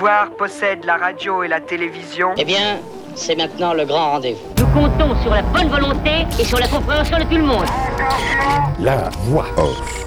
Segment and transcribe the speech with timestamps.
[0.00, 2.30] pouvoir possède la radio et la télévision.
[2.38, 2.78] Eh bien,
[3.14, 4.40] c'est maintenant le grand rendez-vous.
[4.56, 7.66] Nous comptons sur la bonne volonté et sur la compréhension de tout le monde.
[8.80, 10.06] La voix off.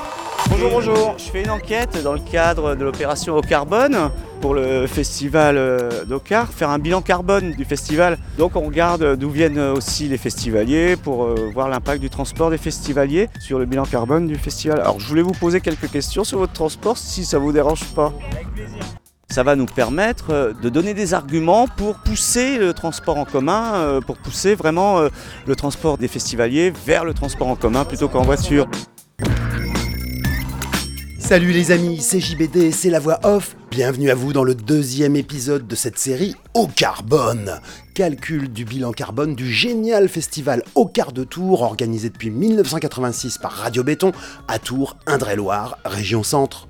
[0.50, 1.16] Bonjour, bonjour.
[1.20, 4.10] Je fais une enquête dans le cadre de l'opération Au Carbone
[4.42, 8.18] pour le festival euh, d'Ocar, faire un bilan carbone du festival.
[8.40, 12.58] Donc on regarde d'où viennent aussi les festivaliers pour euh, voir l'impact du transport des
[12.58, 14.80] festivaliers sur le bilan carbone du festival.
[14.80, 18.12] Alors je voulais vous poser quelques questions sur votre transport si ça vous dérange pas.
[19.34, 24.00] Ça va nous permettre euh, de donner des arguments pour pousser le transport en commun,
[24.06, 25.02] pour pousser vraiment
[25.48, 28.68] le transport des festivaliers vers le transport en commun plutôt qu'en voiture.
[31.18, 33.56] Salut les amis, c'est JBD, c'est la voix off.
[33.72, 37.60] Bienvenue à vous dans le deuxième épisode de cette série Au Carbone.
[37.96, 43.54] Calcul du bilan carbone du génial festival Au Quart de Tour organisé depuis 1986 par
[43.54, 44.12] Radio Béton
[44.48, 46.68] à Tours, Indre-et-Loire, région centre.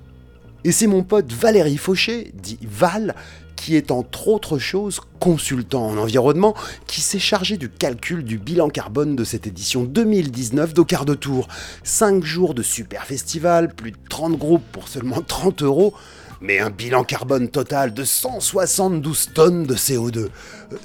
[0.66, 3.14] Et c'est mon pote Valérie Fauché, dit Val,
[3.54, 6.54] qui est entre autres choses consultant en environnement,
[6.86, 11.48] qui s'est chargé du calcul du bilan carbone de cette édition 2019 d'Au de tour.
[11.82, 15.92] 5 jours de super festival, plus de 30 groupes pour seulement 30 euros,
[16.40, 20.18] mais un bilan carbone total de 172 tonnes de CO2.
[20.18, 20.28] Euh,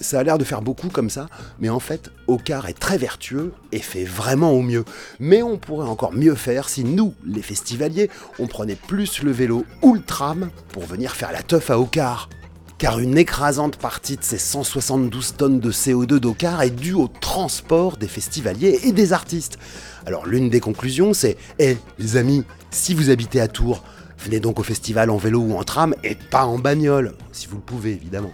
[0.02, 1.28] ça a l'air de faire beaucoup comme ça,
[1.60, 4.86] mais en fait, Ocar est très vertueux et fait vraiment au mieux.
[5.20, 9.66] Mais on pourrait encore mieux faire si nous, les festivaliers, on prenait plus le vélo
[9.82, 12.30] ou le tram pour venir faire la teuf à Ocar
[12.80, 17.98] car une écrasante partie de ces 172 tonnes de CO2 d'Ocar est due au transport
[17.98, 19.60] des festivaliers et des artistes.
[20.06, 23.84] Alors l'une des conclusions c'est Hé les amis, si vous habitez à Tours,
[24.20, 27.58] venez donc au festival en vélo ou en tram et pas en bagnole, si vous
[27.58, 28.32] le pouvez évidemment.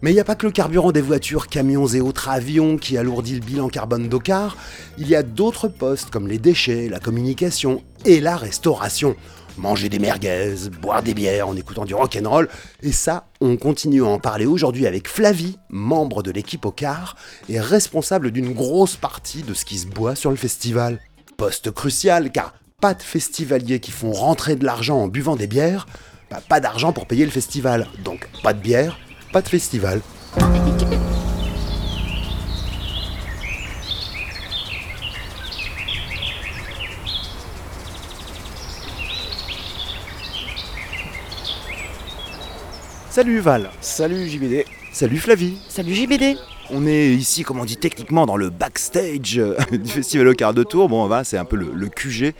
[0.00, 2.96] Mais il n'y a pas que le carburant des voitures, camions et autres avions qui
[2.96, 4.56] alourdit le bilan carbone d'Ocar,
[4.96, 9.16] il y a d'autres postes comme les déchets, la communication et la restauration
[9.58, 12.48] manger des merguez, boire des bières en écoutant du rock'n'roll.
[12.82, 17.16] Et ça, on continue à en parler aujourd'hui avec Flavie, membre de l'équipe au car
[17.48, 21.00] et responsable d'une grosse partie de ce qui se boit sur le festival.
[21.36, 25.86] Poste crucial car pas de festivaliers qui font rentrer de l'argent en buvant des bières,
[26.30, 27.88] bah, pas d'argent pour payer le festival.
[28.04, 29.00] Donc pas de bière,
[29.32, 30.00] pas de festival.
[43.10, 43.70] Salut Val.
[43.80, 44.64] Salut JBD.
[44.92, 45.58] Salut Flavie.
[45.68, 46.36] Salut JBD.
[46.70, 50.52] On est ici, comme on dit techniquement, dans le backstage euh, du Festival au quart
[50.52, 50.88] de tour.
[50.88, 52.34] Bon, va, c'est un peu le, QG.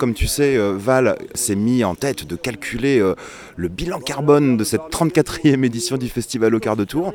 [0.00, 3.14] Comme tu sais, euh, Val s'est mis en tête de calculer euh,
[3.56, 7.12] le bilan carbone de cette 34e édition du Festival au quart de tour.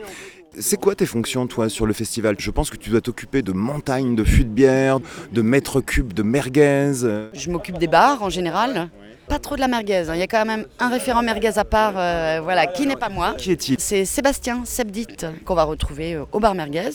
[0.60, 2.36] C'est quoi tes fonctions, toi, sur le festival?
[2.38, 5.00] Je pense que tu dois t'occuper de montagnes de fûts de bière,
[5.32, 6.94] de mètres cubes de merguez.
[7.34, 8.90] Je m'occupe des bars en général.
[9.28, 10.08] Pas trop de la merguez.
[10.08, 10.14] Hein.
[10.14, 13.10] Il y a quand même un référent merguez à part, euh, voilà, qui n'est pas
[13.10, 13.34] moi.
[13.34, 13.78] Qui est-il?
[13.80, 15.08] C'est Sébastien Sebdit
[15.44, 16.92] qu'on va retrouver euh, au bar merguez.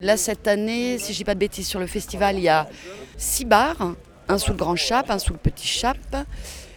[0.00, 2.68] Là, cette année, si je dis pas de bêtises, sur le festival, il y a
[3.16, 3.96] six bars.
[4.30, 6.16] Un sous le grand chape, un sous le petit chape.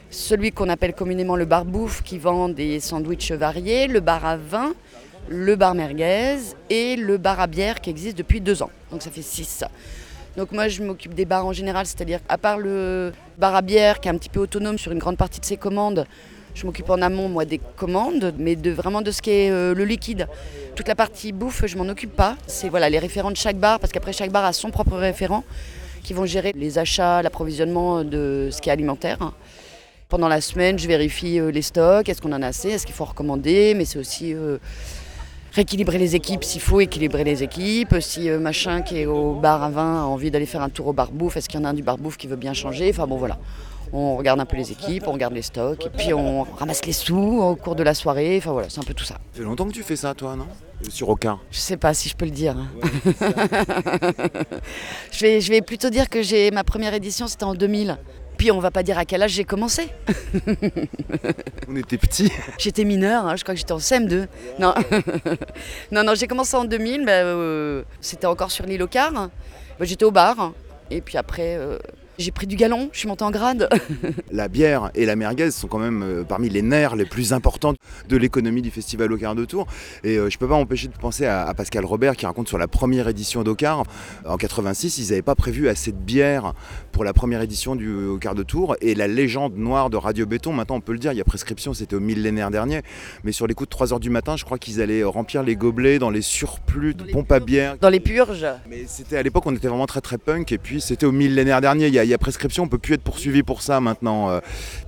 [0.10, 3.88] Celui qu'on appelle communément le bar bouffe qui vend des sandwichs variés.
[3.88, 4.74] Le bar à vin,
[5.28, 6.38] le bar merguez
[6.70, 8.70] et le bar à bière qui existe depuis deux ans.
[8.90, 9.66] Donc ça fait six.
[10.38, 14.00] Donc moi je m'occupe des bars en général, c'est-à-dire à part le bar à bière
[14.00, 16.06] qui est un petit peu autonome sur une grande partie de ses commandes,
[16.54, 19.74] je m'occupe en amont moi des commandes, mais de vraiment de ce qui est euh,
[19.74, 20.28] le liquide.
[20.76, 22.38] Toute la partie bouffe, je m'en occupe pas.
[22.48, 25.44] C'est voilà les référents de chaque bar, parce qu'après chaque bar a son propre référent
[26.02, 29.32] qui vont gérer les achats, l'approvisionnement de ce qui est alimentaire.
[30.10, 32.96] Pendant la semaine, je vérifie euh, les stocks, est-ce qu'on en a assez, est-ce qu'il
[32.96, 34.58] faut recommander, mais c'est aussi euh,
[35.54, 37.96] rééquilibrer les équipes s'il faut équilibrer les équipes.
[38.00, 40.88] Si euh, machin qui est au bar à vin a envie d'aller faire un tour
[40.88, 42.90] au bar est-ce qu'il y en a un du bar qui veut bien changer?
[42.90, 43.38] Enfin bon voilà.
[43.94, 46.94] On regarde un peu les équipes, on regarde les stocks, et puis on ramasse les
[46.94, 48.38] sous au cours de la soirée.
[48.38, 49.16] Enfin voilà, c'est un peu tout ça.
[49.16, 50.48] Ça fait longtemps que tu fais ça, toi, non?
[50.90, 52.56] Sur aucun Je sais pas si je peux le dire.
[55.12, 57.98] je, vais, je vais plutôt dire que j'ai ma première édition, c'était en 2000
[58.42, 59.90] puis on va pas dire à quel âge j'ai commencé.
[61.68, 62.32] on était petits.
[62.58, 64.26] J'étais mineur, hein, je crois que j'étais en CM2.
[64.58, 64.74] Non,
[65.92, 69.12] non, non j'ai commencé en 2000, bah, euh, c'était encore sur l'île au Car.
[69.12, 69.30] Bah,
[69.82, 70.54] j'étais au bar,
[70.90, 71.78] et puis après, euh,
[72.22, 73.68] j'ai pris du galon, je suis montée en grade.
[74.32, 77.74] la bière et la merguez sont quand même euh, parmi les nerfs les plus importants
[78.08, 79.68] de l'économie du festival Ocar de Tours.
[80.04, 82.58] Et euh, je ne peux pas m'empêcher de penser à, Pascal Robert qui raconte sur
[82.58, 83.84] la première édition d'Ocar.
[84.26, 86.54] En 86, ils n'avaient pas prévu assez de bière
[86.92, 88.76] pour la première édition du Ocar de Tours.
[88.82, 91.26] Et la légende noire de Radio Béton, maintenant on peut le dire, il y a
[91.26, 92.82] prescription, c'était au millénaire dernier.
[93.24, 95.56] Mais sur les coups de 3 h du matin, je crois qu'ils allaient remplir les
[95.56, 97.78] gobelets dans les surplus de pompes à bière.
[97.82, 98.48] Dans les purges.
[98.70, 100.52] Mais c'était à l'époque, on était vraiment très très punk.
[100.52, 102.96] Et puis c'était au millénaire dernier, il y a y a prescription, on peut plus
[102.96, 104.30] être poursuivi pour ça maintenant.
[104.30, 104.40] euh.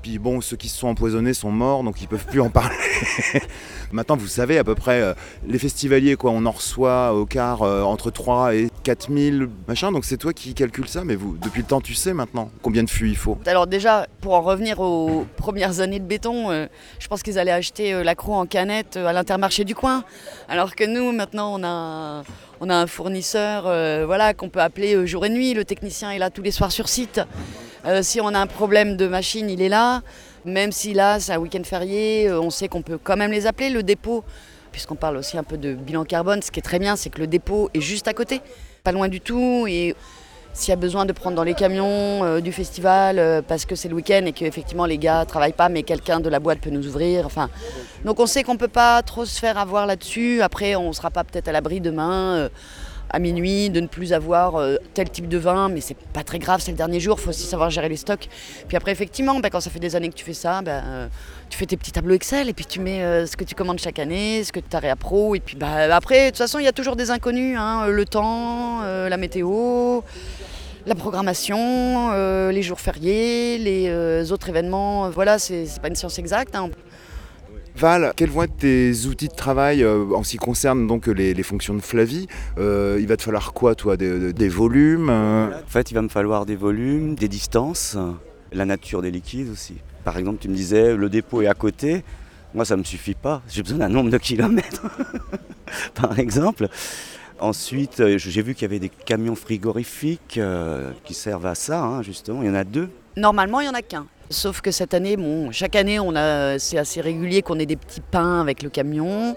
[0.01, 2.75] Puis bon, ceux qui se sont empoisonnés sont morts, donc ils peuvent plus en parler.
[3.91, 5.13] maintenant, vous savez à peu près, euh,
[5.47, 9.91] les festivaliers, quoi, on en reçoit au quart euh, entre 3 et 4000, machin.
[9.91, 12.83] Donc c'est toi qui calcules ça, mais vous, depuis le temps, tu sais maintenant combien
[12.83, 13.37] de fûts il faut.
[13.45, 16.67] Alors déjà, pour en revenir aux premières années de béton,
[16.99, 20.03] je pense qu'ils allaient acheter euh, l'accro en canette à l'intermarché du coin.
[20.49, 22.23] Alors que nous, maintenant, on a,
[22.59, 25.53] on a un fournisseur euh, voilà, qu'on peut appeler euh, jour et nuit.
[25.53, 27.21] Le technicien est là tous les soirs sur site.
[27.85, 30.01] Euh, si on a un problème de machine, il est là.
[30.45, 33.69] Même si là, c'est un week-end férié, on sait qu'on peut quand même les appeler.
[33.69, 34.23] Le dépôt,
[34.71, 37.19] puisqu'on parle aussi un peu de bilan carbone, ce qui est très bien, c'est que
[37.19, 38.41] le dépôt est juste à côté,
[38.83, 39.67] pas loin du tout.
[40.53, 43.75] S'il y a besoin de prendre dans les camions euh, du festival euh, parce que
[43.75, 46.69] c'est le week-end et qu'effectivement les gars travaillent pas, mais quelqu'un de la boîte peut
[46.69, 47.25] nous ouvrir.
[47.25, 47.49] Enfin,
[48.05, 50.41] donc on sait qu'on peut pas trop se faire avoir là-dessus.
[50.41, 52.35] Après, on sera pas peut-être à l'abri demain.
[52.37, 52.49] euh,
[53.09, 56.39] à minuit, de ne plus avoir euh, tel type de vin, mais c'est pas très
[56.39, 58.27] grave, c'est le dernier jour, il faut aussi savoir gérer les stocks.
[58.67, 61.07] Puis après, effectivement, ben, quand ça fait des années que tu fais ça, euh,
[61.49, 63.79] tu fais tes petits tableaux Excel et puis tu mets euh, ce que tu commandes
[63.79, 65.35] chaque année, ce que tu as réappro.
[65.35, 68.05] Et puis bah, après, de toute façon, il y a toujours des inconnus, hein, le
[68.05, 70.01] temps, la météo,
[70.85, 72.11] la programmation,
[72.49, 75.09] les jours fériés, les autres événements.
[75.09, 76.55] Voilà, c'est pas une science exacte.
[76.55, 76.69] hein.
[77.75, 81.33] Val, quels vont être tes outils de travail euh, en ce qui concerne donc les,
[81.33, 82.27] les fonctions de Flavie?
[82.57, 83.97] Euh, Il va te falloir quoi, toi?
[83.97, 87.97] Des, volumes euh, En fait, il va me falloir des volumes, des distances,
[88.51, 89.75] la nature des liquides aussi.
[90.03, 92.03] Par exemple, tu me disais, le dépôt est à côté.
[92.53, 93.41] Moi, ça ne me suffit pas.
[93.49, 94.85] J'ai besoin d'un nombre de kilomètres,
[95.95, 96.67] par exemple.
[97.39, 102.01] Ensuite, j'ai vu qu'il y avait des camions frigorifiques euh, qui servent à ça, hein,
[102.03, 102.43] justement.
[102.43, 102.89] Il y en a deux.
[103.17, 104.05] Normalement, il n'y en a qu'un.
[104.29, 107.75] Sauf que cette année, bon, chaque année, on a, c'est assez régulier qu'on ait des
[107.75, 109.35] petits pains avec le camion.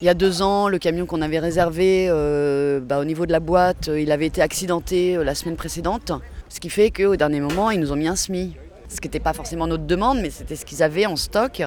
[0.00, 3.32] Il y a deux ans, le camion qu'on avait réservé euh, bah, au niveau de
[3.32, 6.12] la boîte, euh, il avait été accidenté euh, la semaine précédente.
[6.48, 8.54] Ce qui fait qu'au dernier moment, ils nous ont mis un SMI.
[8.88, 11.62] Ce qui n'était pas forcément notre demande, mais c'était ce qu'ils avaient en stock.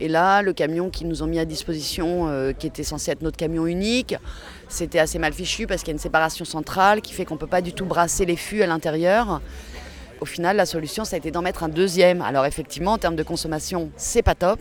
[0.00, 3.36] Et là, le camion qu'ils nous ont mis à disposition, qui était censé être notre
[3.36, 4.14] camion unique,
[4.68, 7.40] c'était assez mal fichu parce qu'il y a une séparation centrale qui fait qu'on ne
[7.40, 9.42] peut pas du tout brasser les fûts à l'intérieur.
[10.20, 12.22] Au final, la solution, ça a été d'en mettre un deuxième.
[12.22, 14.58] Alors effectivement, en termes de consommation, c'est pas top.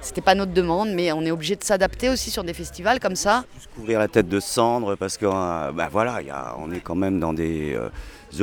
[0.00, 3.16] C'était pas notre demande, mais on est obligé de s'adapter aussi sur des festivals comme
[3.16, 3.44] ça.
[3.74, 6.94] Couvrir la tête de cendre parce que euh, voilà, il y a- on est quand
[6.94, 7.88] même dans des euh,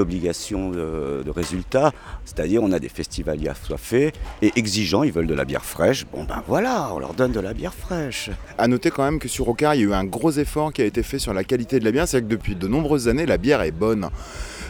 [0.02, 1.94] obligations de, de résultats.
[2.26, 4.12] C'est-à-dire, on a des festivaliers assoiffés
[4.42, 6.06] et exigeants, ils veulent de la bière fraîche.
[6.12, 8.32] Bon ben voilà, on leur donne de la bière fraîche.
[8.58, 10.82] À noter quand même que sur Ocar, il y a eu un gros effort qui
[10.82, 12.08] a été fait sur la qualité de la bière.
[12.08, 14.10] C'est que depuis de nombreuses années, la bière est bonne.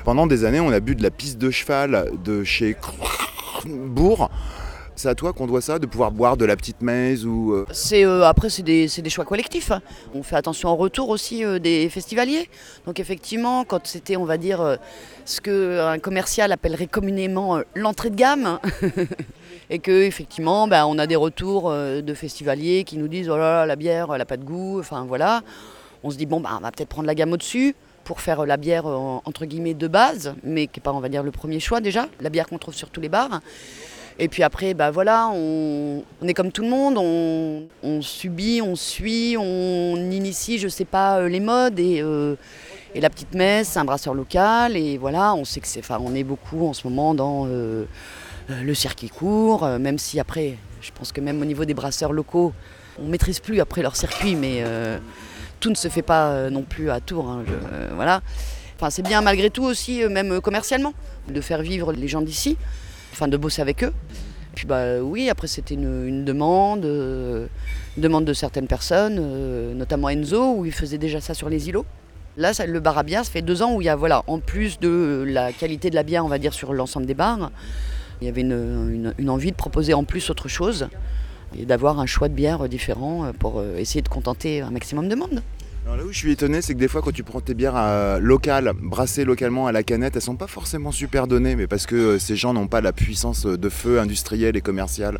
[0.06, 2.76] Pendant des années, on a bu de la piste de cheval de chez
[3.66, 4.30] Bourg.
[4.96, 7.54] C'est à toi qu'on doit ça, de pouvoir boire de la petite maize ou...
[7.54, 9.72] euh, C'est euh, après c'est des, choix collectifs.
[9.72, 9.82] hein.
[10.14, 12.50] On fait attention au retour aussi euh, des festivaliers.
[12.86, 14.78] Donc effectivement, quand c'était on va dire
[15.24, 18.60] ce que un commercial appellerait communément l'entrée de gamme,
[19.70, 23.60] et que effectivement, ben, on a des retours de festivaliers qui nous disent oh là
[23.62, 24.80] là la bière elle a pas de goût.
[24.82, 25.44] Enfin voilà,
[26.04, 27.74] on se dit bon ben, on va peut-être prendre la gamme au-dessus
[28.10, 31.10] pour faire la bière euh, entre guillemets de base, mais qui n'est pas on va
[31.10, 33.40] dire le premier choix déjà, la bière qu'on trouve sur tous les bars.
[34.18, 39.38] Et puis après, bah voilà, on, est comme tout le monde, on, subit, on suit,
[39.38, 41.80] on initie, je sais pas, euh, les modes.
[41.80, 42.36] Et, euh,
[42.96, 44.76] et la petite messe, un brasseur local.
[44.76, 48.74] Et voilà, on sait que c'est, enfin, on est beaucoup en ce moment dans le
[48.74, 52.54] circuit court, même si après, je pense que même au niveau des brasseurs locaux,
[53.00, 54.64] on maîtrise plus après leur circuit, mais
[55.60, 57.30] tout ne se fait pas euh, non plus à Tours.
[57.30, 58.22] hein, euh, voilà.
[58.76, 60.94] Enfin, c'est bien malgré tout aussi, euh, même commercialement,
[61.28, 62.58] de faire vivre les gens d'ici,
[63.12, 63.94] enfin de bosser avec eux.
[64.56, 70.98] Puis bah oui, après c'était une, demande, de certaines personnes, notamment Enzo, où il faisait
[70.98, 71.86] déjà ça sur les îlots.
[72.36, 74.40] Là, le bar à bière, ça fait deux ans où il y a, voilà, en
[74.40, 77.52] plus de la qualité de la bière, on va dire, sur l'ensemble des bars,
[78.22, 80.90] il y avait une envie de proposer en plus autre chose
[81.58, 85.08] et d'avoir un choix de bière différent euh, pour euh, essayer de contenter un maximum
[85.08, 85.42] de monde.
[85.90, 87.76] Alors là où je suis étonné, c'est que des fois, quand tu prends tes bières
[87.76, 91.88] euh, locales, brassées localement à la canette, elles sont pas forcément super données, mais parce
[91.88, 95.18] que euh, ces gens n'ont pas la puissance de feu industrielle et commerciale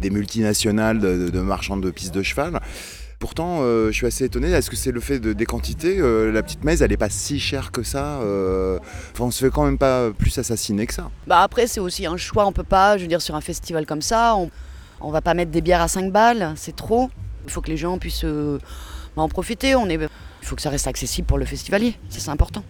[0.00, 2.60] des multinationales de, de marchands de pistes de cheval.
[3.18, 4.52] Pourtant, euh, je suis assez étonné.
[4.52, 7.40] Est-ce que c'est le fait de, des quantités La petite maize, elle est pas si
[7.40, 8.20] chère que ça.
[8.20, 11.10] Enfin, on se fait quand même pas plus assassiner que ça.
[11.26, 13.86] Bah après, c'est aussi un choix, on peut pas, je veux dire, sur un festival
[13.86, 14.50] comme ça, on,
[15.02, 17.10] on va pas mettre des bières à 5 balles, c'est trop.
[17.44, 18.58] Il faut que les gens puissent euh,
[19.16, 19.94] en profiter, on est...
[19.94, 20.08] il
[20.46, 22.62] faut que ça reste accessible pour le festivalier, ça, c'est important.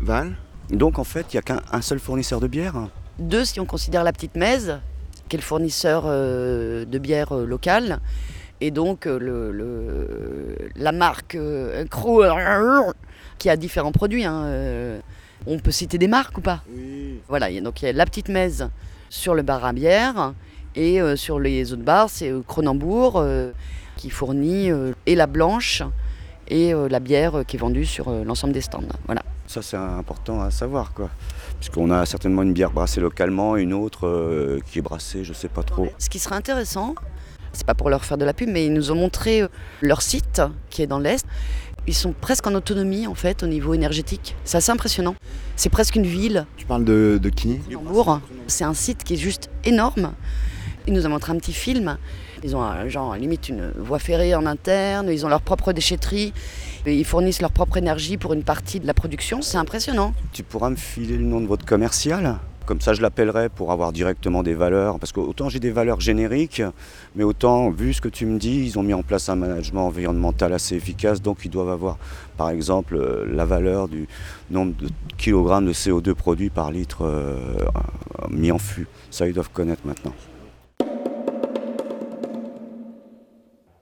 [0.00, 0.36] Val
[0.70, 2.74] Donc en fait, il n'y a qu'un un seul fournisseur de bière.
[3.18, 4.78] Deux, si on considère la petite Mèze,
[5.28, 8.00] qui est le fournisseur euh, de bière euh, locale,
[8.60, 12.22] et donc euh, le, le- la marque euh, Crow,
[13.38, 14.24] qui a différents produits.
[14.24, 14.98] hein, euh,
[15.46, 16.62] On peut citer des marques ou pas?
[16.74, 17.20] Oui.
[17.28, 18.62] Voilà, il y a- donc il y a la petite messe
[19.08, 20.32] sur le bar à bière
[20.76, 23.50] et euh, sur les autres bars, c'est euh, Cronenbourg euh,
[23.96, 25.82] qui fournit euh, et la blanche
[26.48, 28.82] et euh, la bière euh, qui est vendue sur euh, l'ensemble des stands.
[29.06, 29.22] Voilà.
[29.46, 31.08] Ça, c'est important à savoir, quoi.
[31.58, 35.48] Puisqu'on a certainement une bière brassée localement, une autre euh, qui est brassée, je sais
[35.48, 35.88] pas trop.
[35.98, 36.94] Ce qui serait intéressant,
[37.52, 39.42] c'est pas pour leur faire de la pub, mais ils nous ont montré
[39.80, 41.24] leur site qui est dans l'Est.
[41.86, 44.34] Ils sont presque en autonomie en fait au niveau énergétique.
[44.44, 45.14] C'est assez impressionnant.
[45.54, 46.44] C'est presque une ville.
[46.56, 47.60] Tu parles de, de qui?
[48.48, 50.12] C'est un site qui est juste énorme.
[50.86, 51.96] Ils nous ont montré un petit film.
[52.44, 55.08] Ils ont un- genre limite une voie ferrée en interne.
[55.10, 56.32] Ils ont leur propre déchetterie.
[56.86, 59.42] Et Ils fournissent leur propre énergie pour une partie de la production.
[59.42, 60.14] C'est impressionnant.
[60.32, 63.92] Tu pourras me filer le nom de votre commercial Comme ça, je l'appellerai pour avoir
[63.92, 64.98] directement des valeurs.
[64.98, 66.62] Parce que autant j'ai des valeurs génériques,
[67.14, 69.86] mais autant, vu ce que tu me dis, ils ont mis en place un management
[69.86, 71.22] environnemental assez efficace.
[71.22, 71.96] Donc, ils doivent avoir,
[72.36, 74.08] par exemple, euh, la valeur du
[74.50, 77.36] nombre de kilogrammes de CO2 produits par litre euh,
[78.30, 78.88] mis en fût.
[79.12, 80.12] Ça, ils doivent connaître maintenant.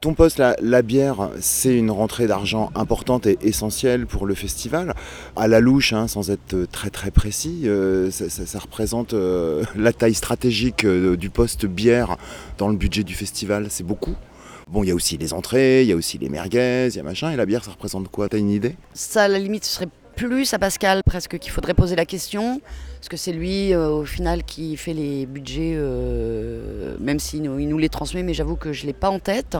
[0.04, 4.94] Ton poste, la, bière, c'est une rentrée d'argent importante et essentielle pour le festival.
[5.34, 10.12] À la louche, hein, sans être très très précis, euh, ça représente euh, la taille
[10.12, 12.18] stratégique euh, du poste bière
[12.58, 13.68] dans le budget du festival.
[13.70, 14.14] C'est beaucoup.
[14.70, 17.00] Bon, il y a aussi les entrées, il y a aussi les merguez, il y
[17.00, 17.30] a machin.
[17.30, 18.28] Et la bière, ça représente quoi?
[18.28, 18.76] T'as une idée?
[18.92, 22.60] Ça, à la limite, ce serait plus à Pascal presque qu'il faudrait poser la question.
[22.96, 27.78] Parce que c'est lui, euh, au final, qui fait les budgets, euh, même s'il nous,
[27.78, 29.56] les transmet, mais j'avoue que je ne l'ai pas en tête.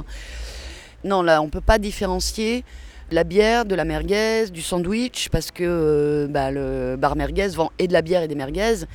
[1.04, 2.64] Non, là, on ne peut pas différencier
[3.10, 7.70] la bière de la merguez, du sandwich, parce que euh, bah, le bar merguez vend
[7.78, 8.86] et de la bière et des merguez.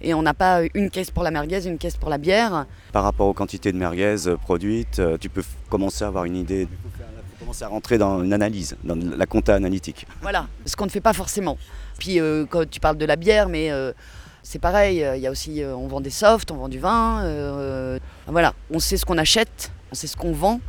[0.00, 2.66] Et on n'a pas une caisse pour la merguez, une caisse pour la bière.
[2.92, 6.68] Par rapport aux quantités de merguez produites, tu peux commencer à avoir une idée.
[7.60, 10.06] À rentrer dans une analyse, dans la compta analytique.
[10.22, 11.56] Voilà, ce qu'on ne fait pas forcément.
[11.98, 13.92] Puis euh, quand tu parles de la bière, mais euh,
[14.42, 17.98] c'est pareil, euh, il y a aussi, on vend des softs, on vend du vin.
[18.26, 20.60] voilà, on sait ce qu'on achète, on sait ce qu'on vend.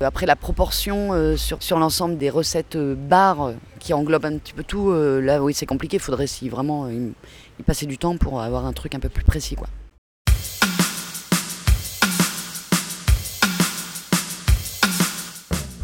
[0.00, 4.92] Après la proportion sur, sur l'ensemble des recettes euh, qui englobent un petit peu tout,
[4.92, 8.72] là oui c'est compliqué, il faudrait si vraiment y passer du temps pour avoir un
[8.72, 9.54] truc un peu plus précis.
[9.54, 9.68] quoi.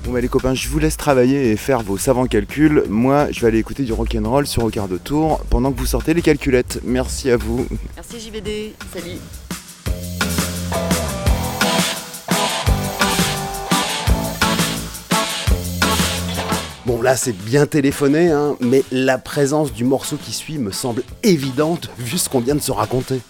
[0.09, 2.85] Bon bah les copains, je vous laisse travailler et faire vos savants calculs.
[2.89, 5.85] Moi, je vais aller écouter du rock'n'roll sur au quart de tour pendant que vous
[5.85, 6.81] sortez les calculettes.
[6.83, 7.67] Merci à vous.
[7.95, 9.19] Merci JVD, salut
[16.87, 21.03] Bon là c'est bien téléphoné, hein, mais la présence du morceau qui suit me semble
[21.23, 23.21] évidente vu ce qu'on vient de se raconter.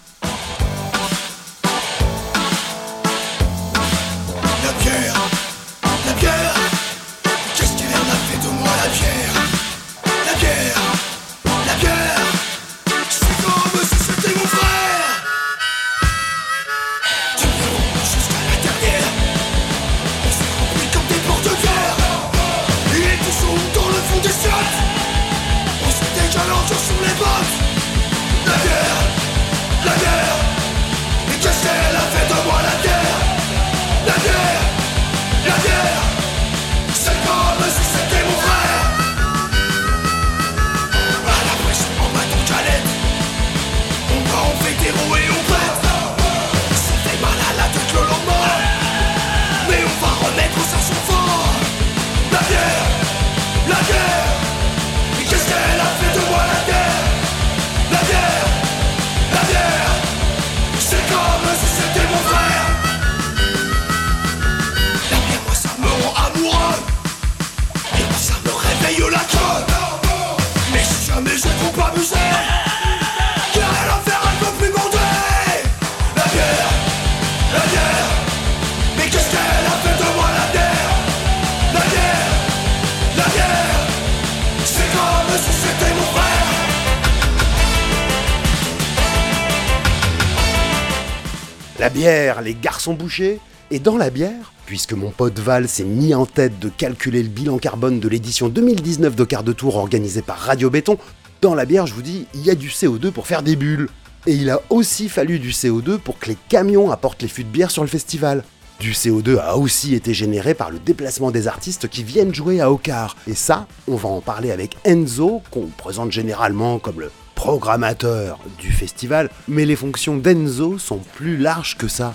[91.89, 93.39] La bière, les garçons bouchés
[93.71, 97.29] Et dans la bière, puisque mon pote Val s'est mis en tête de calculer le
[97.29, 100.99] bilan carbone de l'édition 2019 de Quart de Tour organisée par Radio Béton,
[101.41, 103.89] dans la bière, je vous dis, il y a du CO2 pour faire des bulles.
[104.27, 107.49] Et il a aussi fallu du CO2 pour que les camions apportent les fûts de
[107.49, 108.43] bière sur le festival.
[108.79, 112.71] Du CO2 a aussi été généré par le déplacement des artistes qui viennent jouer à
[112.71, 113.17] Ocar.
[113.27, 118.69] Et ça, on va en parler avec Enzo, qu'on présente généralement comme le programmateur du
[118.69, 122.13] festival, mais les fonctions d'Enzo sont plus larges que ça.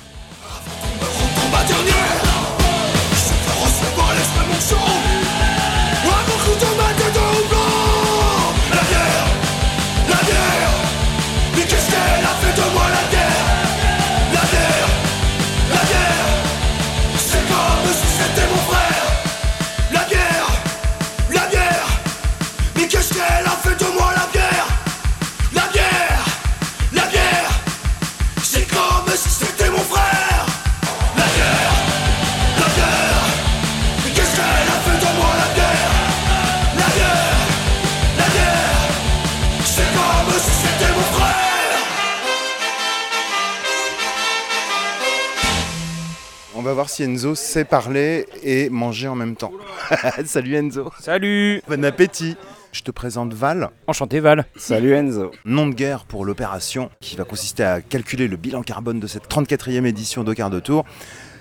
[47.04, 49.52] Si Enzo sait parler et manger en même temps.
[50.24, 50.90] Salut Enzo.
[50.98, 52.36] Salut Bon appétit.
[52.72, 53.68] Je te présente Val.
[53.86, 54.46] Enchanté Val.
[54.56, 55.30] Salut Enzo.
[55.44, 59.28] Nom de guerre pour l'opération qui va consister à calculer le bilan carbone de cette
[59.28, 60.84] 34e édition d'Au quart de tour.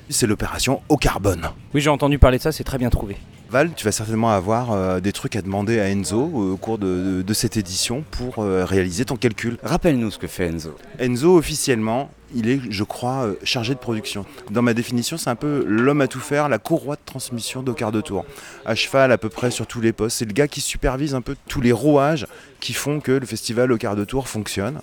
[0.09, 1.49] C'est l'opération au carbone.
[1.73, 3.15] Oui, j'ai entendu parler de ça, c'est très bien trouvé.
[3.53, 6.87] Val, tu vas certainement avoir euh, des trucs à demander à Enzo au cours de,
[6.87, 9.59] de- de cette édition pour euh, réaliser ton calcul.
[9.61, 10.75] Rappelle-nous ce que fait Enzo.
[10.97, 14.25] Enzo, officiellement, il est, je crois, euh, chargé de production.
[14.49, 17.73] Dans ma définition, c'est un peu l'homme à tout faire, la courroie de transmission d'au
[17.75, 18.25] quart de tour.
[18.65, 20.17] À cheval à peu près sur tous les postes.
[20.17, 22.25] C'est le gars qui supervise un peu tous les rouages
[22.59, 24.79] qui font que le festival au quart de tour fonctionne.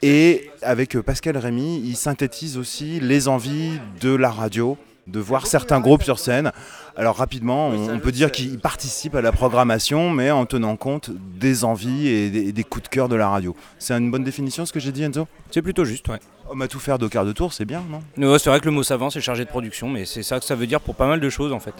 [0.00, 5.46] Et avec euh, Pascal Rémy, il synthétise aussi les envies de la radio, de voir
[5.46, 6.50] certains groupes sur scène.
[6.98, 11.10] Alors rapidement, on, on peut dire qu'il participe à la programmation, mais en tenant compte
[11.10, 13.54] des envies et des, et des coups de cœur de la radio.
[13.78, 15.28] C'est une bonne définition ce que j'ai dit Enzo?
[15.50, 16.18] C'est plutôt juste, ouais.
[16.48, 18.00] Homme à tout faire de quart de tour, c'est bien, non?
[18.16, 20.44] Non, c'est vrai que le mot savant, c'est chargé de production, mais c'est ça que
[20.44, 21.74] ça veut dire pour pas mal de choses en fait.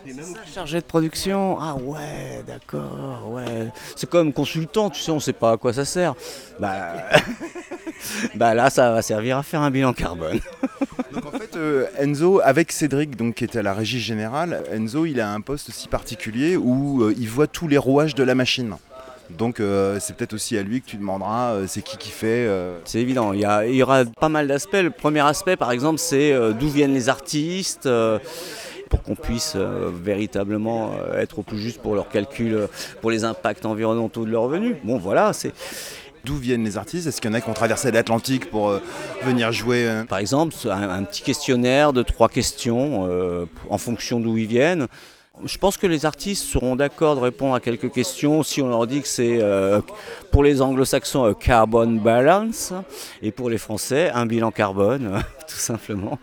[0.53, 1.57] Chargé de production?
[1.61, 3.69] Ah ouais, d'accord, ouais.
[3.95, 6.15] C'est comme consultant, tu sais, on sait pas à quoi ça sert.
[6.59, 6.95] Bah,
[8.35, 10.41] bah là, ça va servir à faire un bilan carbone.
[11.13, 15.21] Donc en euh, Enzo, avec Cédric, donc, qui était à la régie générale, Enzo, il
[15.21, 18.75] a un poste si particulier où euh, il voit tous les rouages de la machine.
[19.31, 22.49] Donc euh, c'est peut-être aussi à lui que tu demanderas c'est qui qui fait.
[22.85, 24.75] C'est évident, il y, il y aura pas mal d'aspects.
[24.81, 27.89] Le premier aspect, par exemple, c'est d'où viennent les artistes,
[28.89, 32.69] pour qu'on puisse véritablement être au plus juste pour leurs calculs,
[33.01, 34.77] pour les impacts environnementaux de leurs revenus.
[34.85, 35.53] Bon, voilà, c'est
[36.27, 38.81] D'où viennent les artistes Est-ce qu'il y en a qui ont traversé l'Atlantique pour euh,
[39.23, 44.37] venir jouer euh, par exemple un, petit questionnaire de trois questions euh, en fonction d'où
[44.37, 44.89] ils viennent.
[45.45, 48.89] Je pense que les artistes seront d'accord de répondre à quelques questions si on leur
[48.89, 49.39] dit que c'est
[50.33, 52.73] pour les anglo-saxons carbon balance
[53.23, 56.19] et pour les français un bilan carbone, tout simplement,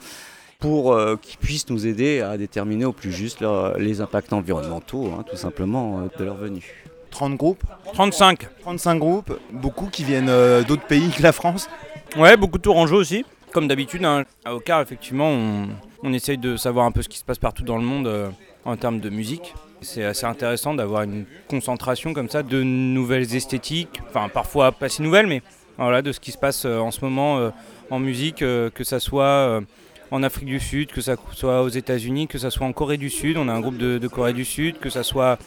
[0.60, 3.46] pour qu'ils puissent nous aider à déterminer au plus juste
[3.78, 6.84] les impacts environnementaux, hein, tout simplement, de leur venue.
[7.14, 11.70] 30 groupes 35 35 groupes, beaucoup qui viennent euh, d'autres pays que la France.
[12.18, 13.26] Ouais, beaucoup de tourangeaux aussi.
[13.52, 15.68] Comme d'habitude, hein, à Ocar, effectivement, on,
[16.04, 18.30] on essaye de savoir un peu ce qui se passe partout dans le monde euh,
[18.66, 19.54] en termes de musique.
[19.82, 25.02] C'est assez intéressant d'avoir une concentration comme ça de nouvelles esthétiques, enfin parfois pas si
[25.02, 25.42] nouvelles, mais
[25.78, 27.50] voilà, de ce qui se passe euh, en ce moment euh,
[27.90, 29.62] en musique, que ça soit
[30.10, 33.10] en Afrique du Sud, que ça soit aux États-Unis, que ça soit en Corée du
[33.10, 33.38] Sud.
[33.38, 35.38] On a un groupe de, de Corée du Sud, que ça soit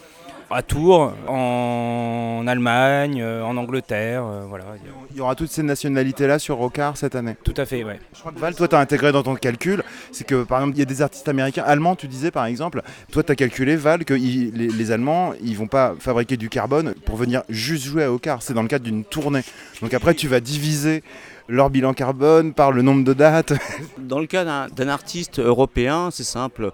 [0.49, 4.63] à Tours, en Allemagne, euh, en Angleterre, euh, voilà.
[5.11, 7.35] Il y aura toutes ces nationalités-là sur Rocard cette année.
[7.43, 7.99] Tout à fait, ouais.
[8.13, 10.77] Je crois que Val, toi, tu as intégré dans ton calcul, c'est que par exemple,
[10.77, 12.81] il y a des artistes américains, allemands, tu disais par exemple,
[13.11, 16.47] toi, tu as calculé, Val, que ils- les, les Allemands, ils vont pas fabriquer du
[16.49, 18.41] carbone pour venir juste jouer à Ocar.
[18.41, 19.41] C'est dans le cadre d'une tournée.
[19.81, 21.03] Donc après, tu vas diviser
[21.49, 23.53] leur bilan carbone par le nombre de dates.
[23.97, 26.71] Dans le cas d'un artiste européen, c'est simple.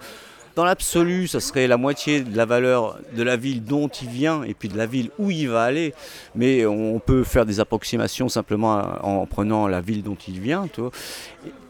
[0.56, 4.44] Dans l'absolu, ça serait la moitié de la valeur de la ville dont il vient
[4.44, 5.96] et puis de la ville où il va aller.
[6.36, 10.68] Mais on peut faire des approximations simplement en prenant la ville dont il vient.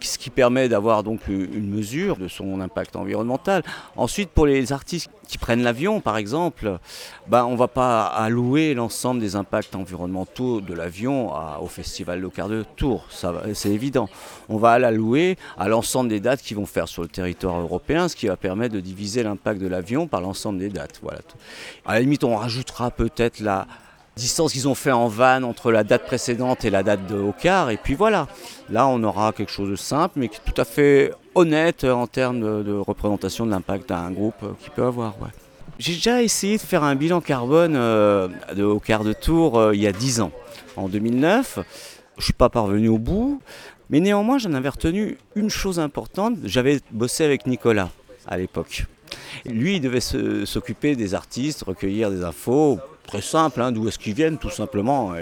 [0.06, 3.64] Ce qui permet d'avoir donc une mesure de son impact environnemental.
[3.96, 6.78] Ensuite, pour les artistes qui prennent l'avion, par exemple,
[7.28, 12.50] ben, on ne va pas allouer l'ensemble des impacts environnementaux de l'avion au festival quart
[12.50, 14.10] de tour, ça va- c'est évident.
[14.50, 18.16] On va l'allouer à l'ensemble des dates qu'ils vont faire sur le territoire européen, ce
[18.16, 21.02] qui va permettre de diviser l'impact de l'avion par l'ensemble des dates.
[21.86, 23.68] À la limite, on rajoutera peut-être la
[24.16, 27.70] distance qu'ils ont fait en van entre la date précédente et la date de Ocar,
[27.70, 28.28] et puis voilà.
[28.70, 32.08] Là, on aura quelque chose de simple, mais qui est tout à fait honnête en
[32.08, 35.16] termes de, représentation de l'impact d'un groupe euh, qu'il peut avoir.
[35.80, 39.76] J'ai déjà essayé de faire un bilan carbone euh, de, au quart de tour euh,
[39.76, 40.32] il y a 10 ans,
[40.76, 41.54] en 2009.
[41.56, 43.42] Je ne suis pas parvenu au bout,
[43.90, 46.38] mais néanmoins j'en avais retenu une chose importante.
[46.44, 47.90] J'avais bossé avec Nicolas
[48.28, 48.86] à l'époque.
[49.46, 50.00] Lui, il devait
[50.46, 55.14] s'occuper des artistes, recueillir des infos, très simple, hein, d'où est-ce qu'ils viennent tout simplement.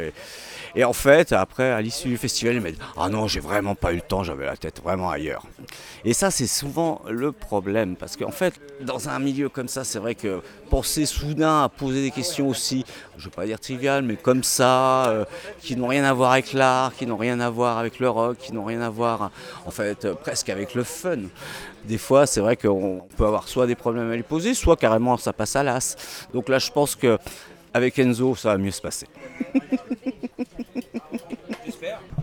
[0.75, 3.75] Et en fait, après, à l'issue du festival, il m'a dit Ah non, j'ai vraiment
[3.75, 5.45] pas eu le temps, j'avais la tête vraiment ailleurs.
[6.05, 9.99] Et ça, c'est souvent le problème, parce qu'en fait, dans un milieu comme ça, c'est
[9.99, 12.85] vrai que penser soudain à poser des questions aussi,
[13.17, 15.25] je ne veux pas dire triviales, mais comme ça, euh,
[15.59, 18.37] qui n'ont rien à voir avec l'art, qui n'ont rien à voir avec le rock,
[18.37, 19.31] qui n'ont rien à voir,
[19.65, 21.17] en fait, euh, presque avec le fun.
[21.85, 25.17] Des fois, c'est vrai qu'on peut avoir soit des problèmes à les poser, soit carrément
[25.17, 25.95] ça passe à l'as.
[26.33, 27.17] Donc là, je pense que
[27.73, 29.07] avec Enzo, ça va mieux se passer.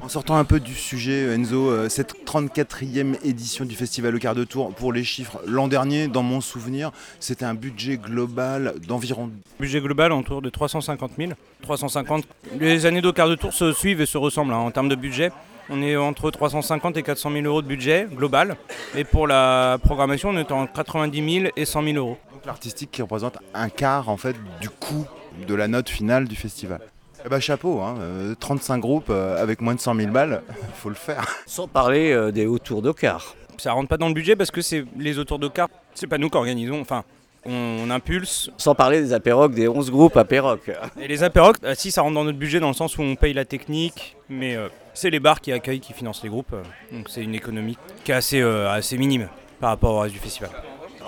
[0.09, 4.35] En sortant un peu du sujet, Enzo, euh, cette 34e édition du Festival au quart
[4.35, 9.31] de tour, pour les chiffres, l'an dernier, dans mon souvenir, c'était un budget global d'environ
[9.61, 11.33] Budget global autour de 350 000.
[11.61, 12.25] 350.
[12.59, 14.95] Les années d'au quart de tour se suivent et se ressemblent hein, en termes de
[14.95, 15.31] budget.
[15.69, 18.57] On est entre 350 et 400 000 euros de budget global.
[18.97, 22.17] Et pour la programmation, on est entre 90 000 et 100 000 euros.
[22.33, 25.05] Donc l'artistique qui représente un quart en fait du coût
[25.47, 26.81] de la note finale du festival.
[27.25, 30.43] Eh ben chapeau, hein, euh, 35 groupes euh, avec moins de 100 000 balles,
[30.75, 31.27] faut le faire.
[31.47, 33.35] Sans parler euh, des autours d'Ocar.
[33.59, 36.19] Ça rentre pas dans le budget parce que c'est les autours de cartes, c'est pas
[36.19, 36.81] nous qui organisons.
[36.81, 37.05] Enfin,
[37.45, 38.51] on, impulse.
[38.57, 40.71] Sans parler des apérocs, des 11 groupes apérocs.
[41.01, 43.17] Et les apérocs, euh, si ça rentre dans notre budget dans le sens où on
[43.17, 46.53] paye la technique, mais euh, c'est les bars qui accueillent, qui financent les groupes.
[46.53, 49.29] euh, donc c'est une économie qui est assez, euh, assez minime
[49.61, 50.51] par rapport au reste du festival.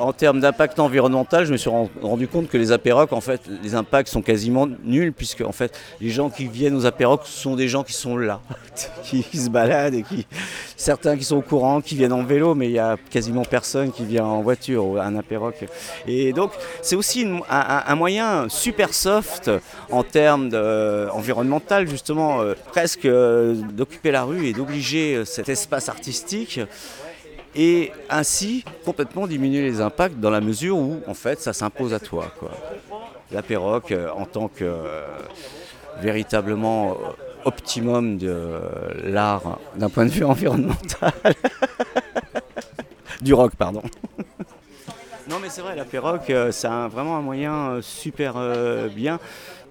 [0.00, 3.42] En termes d'impact environnemental, je me suis ren- rendu compte que les apérocs, en fait,
[3.62, 7.54] les impacts sont quasiment nuls, puisque en fait, les gens qui viennent aux apérocs sont
[7.54, 8.40] des gens qui sont là,
[9.04, 10.26] qui, se baladent et qui,
[10.74, 13.92] certains qui sont au courant, qui viennent en vélo, mais il y a quasiment personne
[13.92, 15.66] qui vient en voiture à un apéroc.
[16.06, 19.50] Et donc, c'est aussi un, moyen super soft
[19.90, 25.50] en termes de- environnemental, justement, euh, presque euh, d'occuper la rue et d'obliger euh, cet
[25.50, 26.58] espace artistique
[27.54, 32.00] et ainsi complètement diminuer les impacts dans la mesure où en fait ça s'impose à
[32.00, 32.26] toi.
[33.32, 35.06] La perroque euh, en tant que euh,
[36.00, 36.94] véritablement euh,
[37.44, 38.60] optimum de
[39.04, 41.12] l'art d'un point de vue environnemental.
[43.20, 43.82] du rock, pardon.
[45.28, 48.34] non mais c'est vrai, la perroque, c'est vraiment un moyen super
[48.94, 49.18] bien.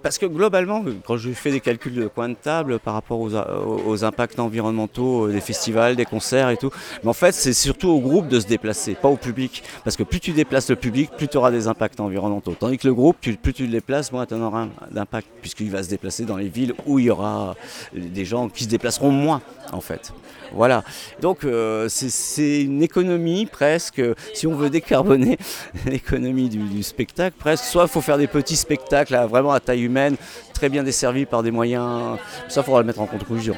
[0.01, 4.03] Parce que globalement, quand je fais des calculs de coin de table par rapport aux,
[4.05, 6.71] impacts environnementaux euh, des festivals, des concerts et tout,
[7.03, 9.61] mais en fait, c'est surtout au groupe de se déplacer, pas au public.
[9.83, 12.55] Parce que plus tu déplaces le public, plus tu auras des impacts environnementaux.
[12.57, 15.83] Tandis que le groupe, plus tu le déplaces, moins tu en auras d'impact, puisqu'il va
[15.83, 17.55] se déplacer dans les villes où il y aura
[17.93, 19.41] des gens qui se déplaceront moins,
[19.73, 20.13] en fait.
[20.53, 20.83] Voilà.
[21.21, 24.01] Donc, euh, c'est- une économie presque,
[24.33, 25.37] si on veut décarboner
[25.85, 27.65] l'économie du, du spectacle, presque.
[27.65, 30.15] Soit il faut faire des petits spectacles à- vraiment à taille humaine,
[30.53, 32.17] très bien desservis par des moyens.
[32.47, 33.55] Ça, il faudra le mettre en conclusion.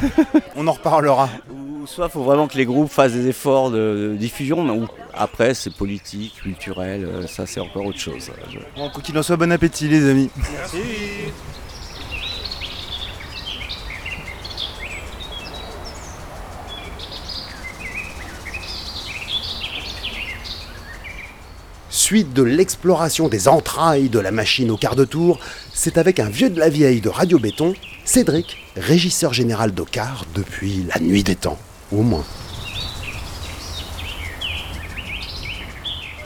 [0.56, 1.28] On en reparlera.
[1.52, 4.72] Ou soit il faut vraiment que les groupes fassent des efforts de, de diffusion, mais
[4.72, 8.30] ou- après c'est politique, culturel, euh, ça c'est encore autre chose.
[8.50, 10.30] Je- Bon, quoi qu'il en soit, bon appétit les amis.
[21.90, 25.38] Suite de l'exploration des entrailles de la machine au quart de tour,
[25.74, 30.86] c'est avec un vieux de la vieille de Radio Béton, Cédric, régisseur général d'Ocar depuis
[30.94, 31.58] la nuit des temps,
[31.92, 32.24] au moins.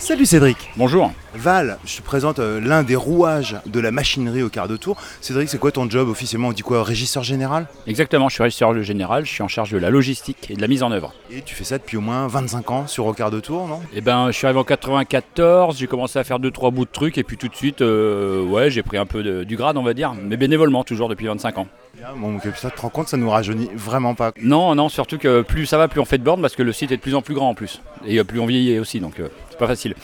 [0.09, 0.57] Salut Cédric.
[0.79, 1.13] Bonjour.
[1.35, 4.97] Val, je te présente euh, l'un des rouages de la machinerie au quart de tour.
[5.21, 6.49] Cédric, c'est quoi ton job officiellement?
[6.49, 7.67] On dit quoi Régisseur général?
[7.87, 10.67] Exactement, je suis régisseur général, je suis en charge de la logistique et de la
[10.67, 11.13] mise en œuvre.
[11.31, 13.81] Et tu fais ça depuis au moins 25 ans sur au quart de tour, non?
[13.95, 16.91] Eh ben, je suis arrivé en 94, j'ai commencé à faire deux trois bouts de
[16.91, 19.77] trucs et puis tout de suite, euh, ouais, j'ai pris un peu de- du grade,
[19.77, 21.67] on va dire, mais bénévolement toujours depuis 25 ans.
[21.95, 24.33] Bien, Bon, donc, ça te rends compte, ça nous rajeunit vraiment pas.
[24.41, 26.73] Non, non, surtout que plus ça va, plus on fait de bornes parce que le
[26.73, 29.01] site est de plus en plus grand en plus et euh, plus on vieillit aussi,
[29.01, 29.95] donc euh, pas facile.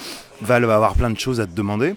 [0.42, 1.94] Val va avoir plein de choses à te demander.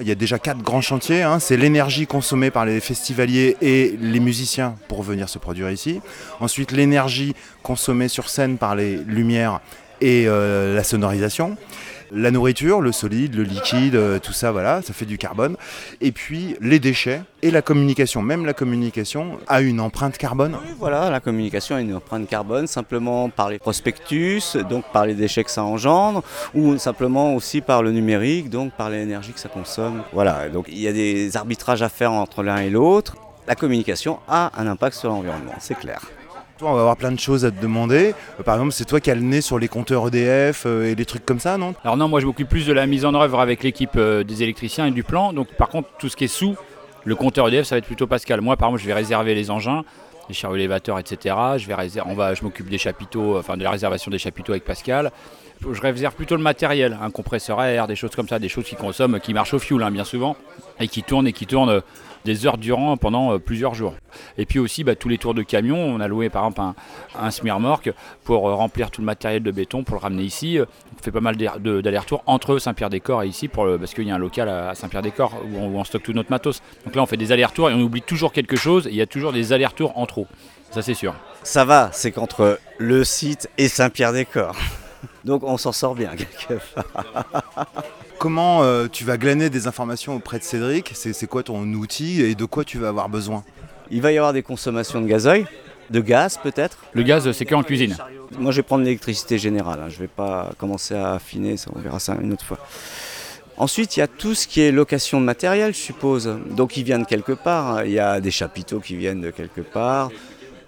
[0.00, 1.22] Il y a déjà quatre grands chantiers.
[1.22, 1.40] hein.
[1.40, 6.00] C'est l'énergie consommée par les festivaliers et les musiciens pour venir se produire ici.
[6.38, 9.60] Ensuite, l'énergie consommée sur scène par les lumières
[10.00, 11.56] et euh, la sonorisation.
[12.10, 15.56] La nourriture, le solide, le liquide, euh, tout ça, voilà, ça fait du carbone.
[16.00, 18.22] Et puis les déchets et la communication.
[18.22, 20.56] Même la communication a une empreinte carbone.
[20.64, 25.14] Oui, voilà, la communication a une empreinte carbone simplement par les prospectus, donc par les
[25.14, 26.22] déchets que ça engendre,
[26.54, 30.02] ou simplement aussi par le numérique, donc par l'énergie que ça consomme.
[30.12, 33.16] Voilà, donc il y a des arbitrages à faire entre l'un et l'autre.
[33.46, 36.00] La communication a un impact sur l'environnement, c'est clair.
[36.58, 38.14] Toi, on va avoir plein de choses à te demander.
[38.40, 40.96] Euh, Par exemple, c'est toi qui as le nez sur les compteurs EDF euh, et
[40.96, 41.72] des trucs comme ça, non?
[41.84, 44.42] Alors non, moi je m'occupe plus de la mise en œuvre avec l'équipe euh, des
[44.42, 45.32] électriciens et du plan.
[45.32, 46.56] Donc par contre, tout ce qui est sous,
[47.04, 48.40] le compteur EDF, ça va être plutôt Pascal.
[48.40, 49.84] Moi par exemple, je vais réserver les engins,
[50.28, 51.36] les chariots élévateurs, etc.
[51.58, 54.64] Je vais on va, je m'occupe des chapiteaux, enfin de la réservation des chapiteaux avec
[54.64, 55.12] Pascal.
[55.60, 58.64] Je réserve plutôt le matériel, un compresseur à air, des choses comme ça, des choses
[58.64, 60.36] qui consomment, qui marchent au fioul hein, bien souvent,
[60.80, 61.82] et qui tournent et qui tournent
[62.28, 63.94] des heures durant pendant euh, plusieurs jours.
[64.36, 66.74] Et puis aussi bah, tous les tours de camion, on a loué par exemple un,
[67.20, 67.90] un semi-remorque
[68.24, 70.58] pour euh, remplir tout le matériel de béton pour le ramener ici.
[70.60, 74.14] On fait pas mal d'allers-retours entre Saint-Pierre-des-Corps et ici pour le- parce qu'il y a
[74.14, 76.60] un local à Saint-Pierre-des-Corps où, on- stocke tout notre matos.
[76.84, 79.06] Donc là on fait des allers-retours et on oublie toujours quelque chose il y a
[79.06, 80.26] toujours des allers-retours en trop.
[80.70, 81.14] Ça c'est sûr.
[81.42, 84.56] Ça va, c'est qu'entre le site et Saint-Pierre-des-Corps.
[85.24, 87.24] Donc on s'en sort bien quelque part.
[88.18, 90.90] Comment euh, tu vas glaner des informations auprès de Cédric?
[90.94, 93.44] C'est c'est quoi ton outil et de quoi tu vas avoir besoin?
[93.92, 95.46] Il va y avoir des consommations de gazoil,
[95.90, 96.78] de gaz peut-être.
[96.94, 97.96] Le gaz c'est que en cuisine.
[98.36, 99.88] Moi je vais prendre l'électricité générale, hein.
[99.88, 102.58] je ne vais pas commencer à affiner, ça, on verra ça une autre fois.
[103.56, 106.32] Ensuite, il y a tout ce qui est location de matériel, je suppose.
[106.50, 107.84] Donc, ils viennent de quelque part.
[107.84, 110.10] Il y a des chapiteaux qui viennent de quelque part.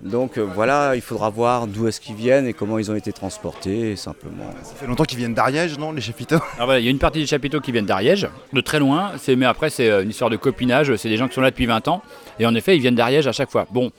[0.03, 3.13] Donc euh, voilà, il faudra voir d'où est-ce qu'ils viennent et comment ils ont été
[3.13, 4.51] transportés, simplement.
[4.63, 6.41] Ça fait longtemps qu'ils viennent d'Ariège, non, les chapiteaux?
[6.55, 9.13] Alors voilà, il y a une partie des chapiteaux qui viennent d'Ariège, de très loin,
[9.37, 11.67] mais après c'est euh, une histoire de copinage, c'est des gens qui sont là depuis
[11.67, 12.03] 20 ans,
[12.39, 13.67] et en effet ils viennent d'Ariège à chaque fois.
[13.71, 13.93] Bon,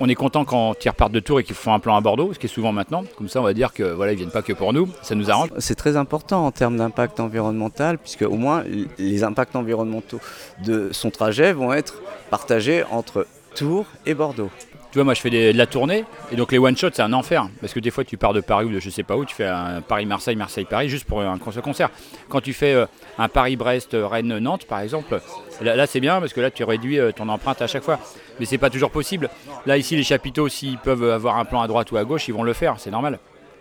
[0.00, 2.32] on est content quand ils repartent de Tours et qu'ils font un plan à Bordeaux,
[2.34, 4.42] ce qui est souvent maintenant, comme ça on va dire que voilà, ils viennent pas
[4.42, 5.50] que pour nous, ça nous arrange.
[5.58, 8.64] C'est très important en termes d'impact environnemental, puisque au moins
[8.98, 10.20] les impacts environnementaux
[10.64, 14.50] de son trajet vont être partagés entre Tours et Bordeaux.
[14.94, 17.48] Tu vois, moi je fais de la tournée, et donc les one-shots c'est un enfer,
[17.60, 19.34] parce que des fois tu pars de Paris ou de je sais pas où, tu
[19.34, 21.90] fais un Paris-Marseille, Marseille-Paris, juste pour un concert-.
[22.28, 22.86] Quand tu fais euh,
[23.18, 25.20] un Paris-Brest, euh, Rennes-Nantes par exemple,
[25.60, 27.98] là, c'est bien, parce que là tu réduis euh, ton empreinte à chaque fois.
[28.38, 29.30] Mais c'est pas toujours possible.
[29.66, 32.34] Là ici les chapiteaux, s'ils peuvent avoir un plan à droite ou à gauche, ils
[32.34, 33.18] vont le faire, c'est normal.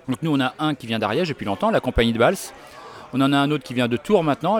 [0.07, 2.37] Donc nous on a un qui vient d'Ariège depuis longtemps, la compagnie de Vals.
[3.15, 4.57] On en a un autre qui vient de Tours maintenant,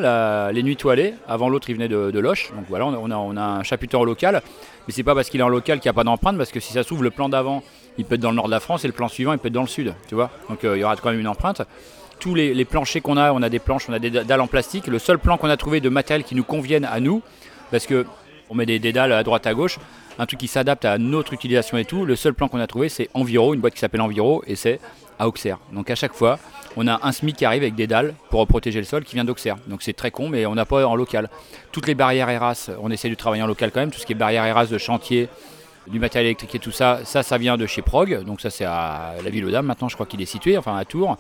[0.52, 1.16] les Nuits Toilées.
[1.28, 2.52] Avant l'autre, il venait de, Loche.
[2.56, 4.42] Donc voilà, on a, a- un chapiteau en local.
[4.88, 6.60] Mais c'est pas parce qu'il est en local qu'il n'y a pas d'empreinte, parce que
[6.60, 7.64] si ça s'ouvre, le plan d'avant,
[7.98, 9.48] il peut être dans le nord de la France et le plan suivant, il peut
[9.48, 9.94] être dans le sud.
[10.08, 11.62] Tu vois Donc euh, il y aura quand même une empreinte.
[12.20, 14.48] Tous les, planchers qu'on a, on a des planches, on a des da- dalles en
[14.48, 14.88] plastique.
[14.88, 17.22] Le seul plan qu'on a trouvé de matériel qui nous convienne à nous,
[17.72, 18.06] parce que
[18.50, 19.80] on met des, des dalles à droite à gauche,
[20.20, 22.06] un truc qui s'adapte à notre utilisation et tout.
[22.06, 24.80] Le seul plan qu'on a trouvé, c'est Enviro, une boîte qui s'appelle Enviro, et c'est
[25.28, 25.60] Auxerre.
[25.72, 26.40] Donc à chaque fois,
[26.76, 29.26] on a un SMIC qui arrive avec des dalles pour protéger le sol qui vient
[29.26, 29.58] d'Auxerre.
[29.68, 31.30] Donc c'est très con, mais on n'a pas en local.
[31.72, 33.92] Toutes les barrières ERAS, on essaie de travailler en local quand même.
[33.92, 35.30] Tout ce qui est barrières ERAS de chantier,
[35.88, 38.24] du matériel électrique et tout ça, ça, ça vient de chez Prog.
[38.24, 39.66] Donc ça, c'est à la ville aux Dames.
[39.66, 41.18] Maintenant, je crois qu'il est situé, enfin à Tours.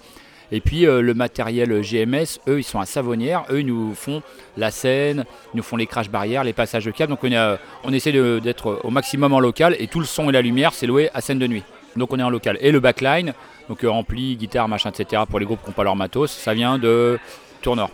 [0.52, 3.44] Et puis euh, le matériel GMS, eux, ils sont à Savonnière.
[3.50, 4.22] Eux, ils nous font
[4.58, 7.12] la scène, ils nous font les crash barrières, les passages de câbles.
[7.12, 7.58] Donc on, euh,
[7.92, 9.76] essaie d'être au maximum en local.
[9.80, 11.64] Et tout le son et la lumière, c'est loué à scène de nuit.
[11.96, 12.58] Donc on est en local.
[12.62, 13.34] Et le backline,
[13.70, 15.24] donc euh, ampli, guitare, machin, etc.
[15.30, 17.20] pour les groupes qui n'ont pas leur matos, ça vient de
[17.62, 17.92] Tournord.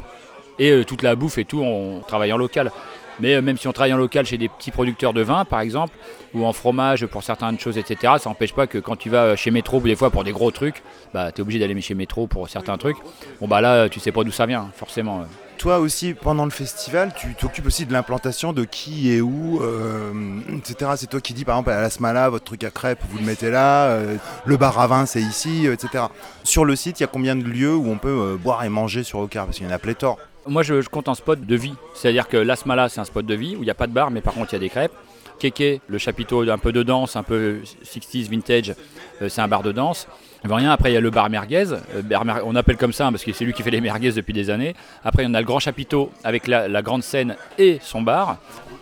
[0.58, 2.72] Et euh, toute la bouffe et tout, on travaille en local.
[3.20, 5.62] Mais euh, même si on travaille en local chez des petits producteurs de vin, par
[5.62, 5.94] exemple,
[6.34, 9.52] ou en fromage pour certaines choses, etc., ça n'empêche pas que quand tu vas chez
[9.52, 10.82] Métro, des fois pour des gros trucs,
[11.14, 12.98] bah, tu es obligé d'aller chez Métro pour certains trucs.
[13.40, 15.26] Bon, bah là, tu sais pas d'où ça vient, forcément.
[15.60, 20.40] Toi aussi, pendant le festival, tu t'occupes aussi de l'implantation de qui et où, euh,
[20.58, 20.92] etc.
[20.96, 23.26] C'est toi qui dis, par exemple, à la Smala, votre truc à crêpes, vous le
[23.26, 26.06] mettez là, euh, le bar à vin, c'est ici, euh, etc.
[26.46, 28.70] Sur le site, il y a combien de lieux où on peut euh, boire et
[28.70, 29.48] manger sur Ocar?
[29.48, 30.18] Parce qu'il y en a pléthore.
[30.48, 31.74] Moi, je, compte un spot de vie.
[31.94, 34.12] C'est-à-dire que l'Asmala, c'est un spot de vie où il n'y a pas de bar,
[34.12, 34.94] mais par contre, il y a des crêpes.
[35.40, 38.76] Keke, le chapiteau un peu de danse, un peu 60s vintage,
[39.22, 40.08] euh, c'est un bar de danse.
[40.44, 40.72] Rien.
[40.72, 41.66] Après, il y a le bar merguez.
[41.72, 44.34] Euh, on appelle comme ça hein, parce que c'est lui qui fait les merguez depuis
[44.34, 44.76] des années.
[45.04, 48.38] Après, on a le grand chapiteau avec la, grande scène et son bar.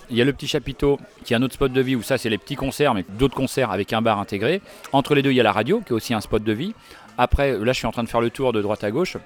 [0.09, 2.17] Il y a le petit chapiteau qui est un autre spot de vie où ça,
[2.17, 4.61] c'est les petits concerts, mais d'autres concerts avec un bar intégré.
[4.93, 6.73] Entre les deux, il y a la radio qui est aussi un spot de vie.
[7.17, 9.17] Après, là, je suis en train de faire le tour de droite à gauche.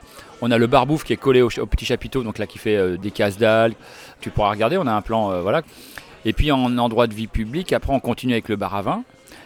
[0.42, 2.78] On a le bar bouffe qui est collé au, petit chapiteau, donc là, qui fait
[2.78, 3.74] euh, des cases dalles.
[4.22, 5.62] Tu pourras regarder, on a un plan, euh, voilà.
[6.24, 9.04] Et puis en endroit de vie publique, après, on continue avec le bar à vin.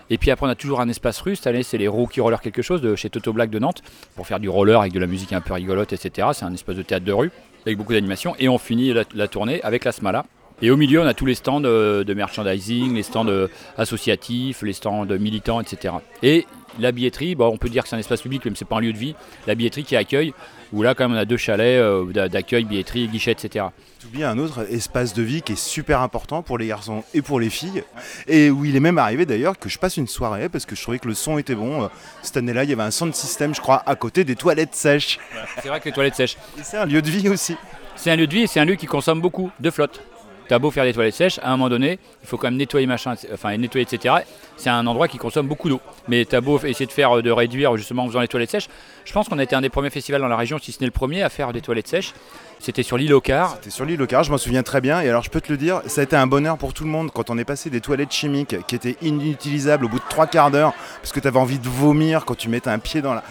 [0.09, 1.39] Et puis après, on a toujours un espace russe.
[1.39, 3.81] Cette année, c'est les Rookie Roller quelque chose de chez Toto Black de Nantes
[4.15, 6.29] pour faire du roller avec de la musique un peu rigolote, etc.
[6.33, 7.31] C'est un espace de théâtre de rue
[7.65, 8.35] avec beaucoup d'animation.
[8.37, 10.25] Et on finit la, la tournée avec la Smala.
[10.61, 14.61] Et au milieu, on a tous les stands euh, de merchandising, les stands euh, associatifs,
[14.61, 15.95] les stands militants, etc.
[16.23, 16.45] Et
[16.79, 18.77] la billetterie, bon, on peut dire que c'est un espace public, même si c'est pas
[18.77, 19.15] un lieu de vie.
[19.47, 20.33] La billetterie qui accueille,
[20.73, 23.65] où là, quand même, on a deux chalets euh, d'a- d'accueil, billetterie, guichet, etc.
[23.99, 27.21] Tu oublies un autre espace de vie qui est super important pour les garçons et
[27.21, 27.83] pour les filles.
[28.27, 30.81] Et où il est même arrivé d'ailleurs que je passe une soirée parce que je
[30.81, 31.83] trouvais que le son était bon.
[31.83, 31.87] Euh,
[32.21, 35.19] Cette année-là, il y avait un sound system, je crois, à côté des toilettes sèches.
[35.61, 36.37] C'est vrai que les toilettes sèches.
[36.59, 37.55] Et c'est un lieu de vie aussi.
[37.95, 40.01] C'est un lieu de vie et c'est un lieu qui consomme beaucoup de flotte.
[40.47, 42.85] T'as beau faire des toilettes sèches, à un moment donné, il faut quand même nettoyer
[42.85, 44.15] machin, enfin nettoyer, etc.
[44.57, 45.81] C'est un endroit qui consomme beaucoup d'eau.
[46.07, 48.67] Mais t'as beau essayer de faire, de réduire justement en faisant les toilettes sèches.
[49.05, 50.87] Je pense qu'on a été un des premiers festivals dans la région, si ce n'est
[50.87, 52.13] le premier, à faire des toilettes sèches.
[52.59, 53.51] C'était sur l'île au Car.
[53.55, 54.99] C'était sur l'île au Car, je m'en souviens très bien.
[55.01, 56.89] Et alors, je peux te le dire, ça a été un bonheur pour tout le
[56.89, 60.25] monde quand on est passé des toilettes chimiques qui étaient inutilisables au bout de trois
[60.25, 63.13] quarts d'heure parce que tu avais envie de vomir quand tu mettais un pied dans
[63.13, 63.23] la.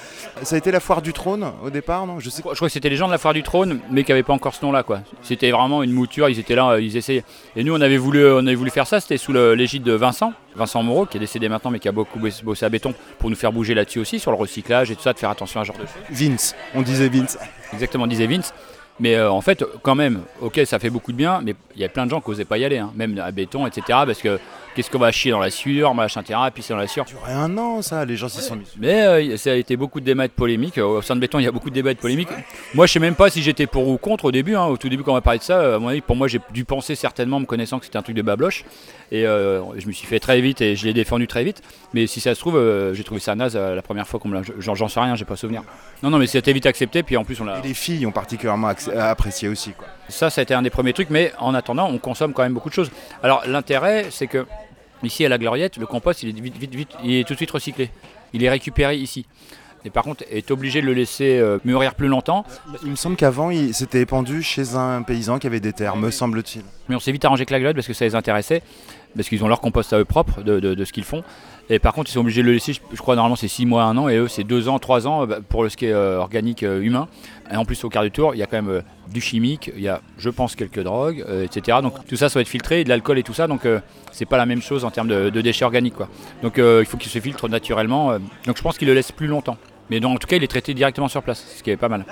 [0.43, 2.21] Ça a été la foire du trône au départ, non?
[2.21, 2.43] Je sais.
[2.49, 4.35] Je crois que c'était les gens de la foire du trône, mais qui n'avaient pas
[4.35, 5.01] encore ce nom-là, quoi.
[5.23, 7.25] C'était vraiment une mouture, ils étaient là, euh, ils essayaient.
[7.57, 10.33] Et nous, on avait voulu, on avait voulu faire ça, c'était sous l'égide de Vincent,
[10.55, 13.37] Vincent Moreau, qui est décédé maintenant, mais qui a beaucoup bossé à béton, pour nous
[13.37, 15.69] faire bouger là-dessus aussi, sur le recyclage et tout ça, de faire attention à ce
[15.69, 15.95] genre de choses.
[16.11, 17.39] Vince, on disait Vince.
[17.73, 18.53] Exactement, disait Vince.
[19.01, 21.85] Mais euh, en fait, quand même, ok, ça fait beaucoup de bien, mais il y
[21.85, 23.83] a plein de gens qui n'osaient pas y aller, hein, même à béton, etc.
[24.07, 24.39] Parce que
[24.75, 26.39] qu'est-ce qu'on va chier dans la sueur, machin, etc.
[26.53, 27.07] Puis c'est dans la sueur.
[27.09, 28.67] Ça un an, ça, les gens s'y sont mis.
[28.79, 30.79] Mais euh, ça a été beaucoup de débats et de polémiques.
[30.79, 32.29] Au sein de béton, il y a beaucoup de débats et de polémiques.
[32.75, 34.57] Moi, je sais même pas si j'étais pour ou contre au début.
[34.57, 34.65] hein.
[34.67, 36.29] Au tout début, quand on m'a parlé de ça, euh, à mon avis, pour moi,
[36.29, 38.65] j'ai dû penser certainement, me connaissant que c'était un truc de babloche.
[39.13, 41.63] Et euh, je me suis fait très vite et je l'ai défendu très vite.
[41.93, 44.35] Mais si ça se trouve, euh, j'ai trouvé ça naze la première fois qu'on me
[44.35, 44.43] l'a.
[44.59, 45.63] J'en sais rien, j'ai pas souvenir.
[46.03, 47.03] Non, non, mais c'était vite accepté.
[47.03, 47.59] Puis en plus, on l'a.
[47.59, 49.73] Et les filles ont particulièrement apprécié aussi.
[49.73, 49.87] Quoi.
[50.09, 52.55] Ça, ça a été un des premiers trucs, mais en attendant, on consomme quand même
[52.55, 52.91] beaucoup de choses.
[53.23, 54.47] Alors l'intérêt, c'est que
[55.05, 57.39] Ici à la Gloriette, le compost il est, vite, vite, vite, il est tout de
[57.39, 57.91] suite recyclé.
[58.33, 59.27] Il est récupéré ici.
[59.85, 62.45] Et par contre, est obligé de le laisser euh, mûrir plus longtemps.
[62.85, 66.11] Il me semble qu'avant, il s'était épandu chez un paysan qui avait des terres, me
[66.11, 66.63] semble-t-il.
[66.89, 68.63] Mais on s'est vite arrangé avec la Gloriette parce que ça les intéressait,
[69.15, 71.23] parce qu'ils ont leur compost à eux propre de, de- de ce qu'ils font.
[71.71, 73.85] Et par contre, ils sont obligés de le laisser, je, crois normalement c'est 6 mois,
[73.85, 76.19] 1 an, et eux c'est 2 ans, 3 ans euh, pour ce qui est euh,
[76.19, 77.09] organique euh, humain.
[77.51, 79.83] Et en plus, au quart du tour, il y a quand même du chimique, il
[79.83, 81.79] y a, je pense, quelques drogues, etc.
[81.83, 83.69] Donc tout ça, ça va être filtré, de l'alcool et tout ça, donc
[84.13, 85.93] c'est pas la même chose en termes de, déchets organiques.
[86.43, 88.19] Donc il faut qu'il se filtre naturellement.
[88.47, 89.59] donc je pense qu'il le laisse plus longtemps.
[89.95, 91.89] Mais donc, en tout cas, il est traité directement sur place, ce qui est pas
[91.89, 92.05] mal.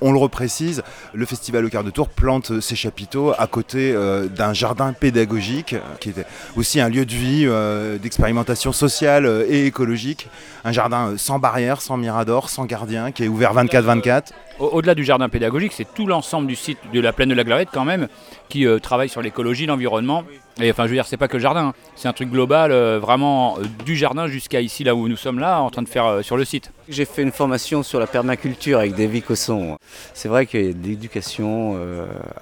[0.00, 4.28] On le reprécise, le festival au quart de tour plante ses chapiteaux à côté euh,
[4.28, 9.66] d'un jardin pédagogique euh, qui était aussi un lieu de vie, euh, d'expérimentation sociale et
[9.66, 10.28] écologique.
[10.64, 14.26] Un jardin sans barrière, sans mirador, sans gardien, qui est ouvert 24-24.
[14.60, 17.42] Au- Au-delà du jardin pédagogique, c'est tout l'ensemble du site de la plaine de la
[17.44, 18.08] Gloriette quand même
[18.48, 20.22] qui euh, travaille sur l'écologie, l'environnement.
[20.60, 21.74] Et enfin, je veux dire, c'est pas que le jardin, hein.
[21.96, 25.40] c'est un truc global, euh, vraiment euh, du jardin jusqu'à ici, là où nous sommes
[25.40, 26.70] là, en train de faire sur le site.
[26.88, 29.76] J'ai fait une formation sur la permaculture avec David Cosson.
[30.12, 31.76] C'est vrai qu'il y a de l'éducation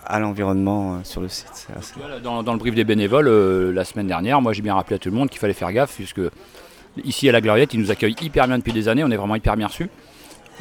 [0.05, 1.67] à l'environnement sur le site.
[1.79, 3.29] Assez- Dans, dans le brief des bénévoles,
[3.73, 5.95] la semaine dernière, moi j'ai bien rappelé à tout le monde qu'il fallait faire gaffe,
[5.95, 6.21] puisque
[7.05, 9.37] ici à la Gloriette, ils nous accueillent hyper bien depuis des années, on est vraiment
[9.37, 9.89] hyper bien reçus.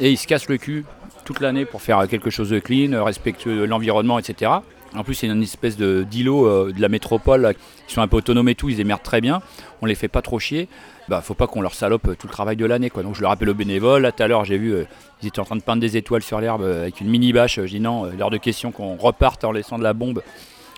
[0.00, 0.86] Et ils se cassent le cul
[1.24, 4.50] toute l'année pour faire quelque chose de clean, euh, respectueux de l'environnement, etc.
[4.94, 8.08] En plus, c'est une espèce de d'îlot euh, de la métropole, là, qui sont un
[8.08, 9.40] peu autonomes et tout, ils émerdent très bien,
[9.80, 10.68] on les fait pas trop chier.
[11.08, 12.90] Bah, faut pas qu'on leur salope euh, tout le travail de l'année.
[12.94, 14.02] Donc je le rappelle aux bénévoles.
[14.02, 14.84] Là, tout à l'heure, j'ai vu, euh,
[15.20, 17.56] ils étaient en train de peindre des étoiles sur l'herbe euh, avec une mini bâche.
[17.56, 20.22] Je dis non, euh, l'heure de question qu'on reparte en laissant de la bombe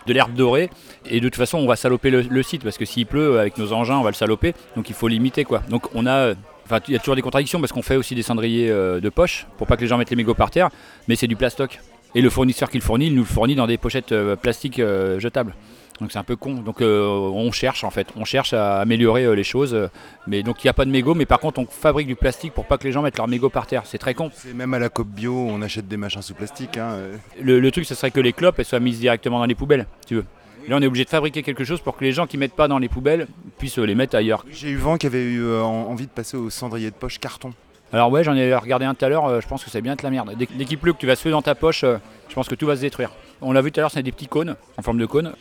[0.07, 0.71] de l'herbe dorée.
[1.07, 3.59] Et de toute façon, on va saloper le, le site parce que s'il pleut, avec
[3.59, 4.55] nos engins, on va le saloper.
[4.77, 5.63] Donc il faut limiter quoi.
[5.69, 6.35] Donc on a.
[6.65, 9.09] Enfin, il y a toujours des contradictions parce qu'on fait aussi des cendriers euh, de
[9.11, 10.71] poche pour pas que les gens mettent les mégots par terre,
[11.09, 11.81] mais c'est du plastoc.
[12.15, 14.79] Et le fournisseur qui le fournit, il nous le fournit dans des pochettes euh, plastiques
[14.79, 15.55] euh, jetables.
[16.01, 16.55] Donc c'est un peu con.
[16.55, 19.77] Donc on cherche en fait, on cherche à améliorer les choses.
[20.27, 22.53] mais donc il n'y a pas de mégots, mais par contre on fabrique du plastique
[22.53, 23.83] pour pas que les gens mettent leurs mégots par terre.
[23.85, 24.31] C'est très con.
[24.35, 26.79] C'est même à la COP Bio, on achète des machins sous plastique.
[26.79, 26.99] hein.
[27.41, 29.87] Le, le truc, ce serait que les clopes elles soient mises directement dans les poubelles,
[30.01, 30.25] si tu veux.
[30.69, 32.69] Là, on est obligé de fabriquer quelque chose pour que les gens qui mettent pas
[32.69, 33.27] dans les poubelles
[33.59, 34.45] puissent euh, les mettre ailleurs.
[34.51, 37.19] J'ai eu vent qui avait eu euh, en- envie de passer au cendrier de poche
[37.19, 37.53] carton.
[37.93, 39.95] Alors ouais, j'en ai regardé un tout à l'heure, euh, je pense que c'est bien
[39.95, 40.33] de la merde.
[40.37, 42.77] Dès, qu'il pleut, que tu vas se dans ta poche, je pense que tout va
[42.77, 43.11] se détruire.
[43.43, 45.33] On l'a vu tout à l'heure, c'est des petits cônes, en forme de cône.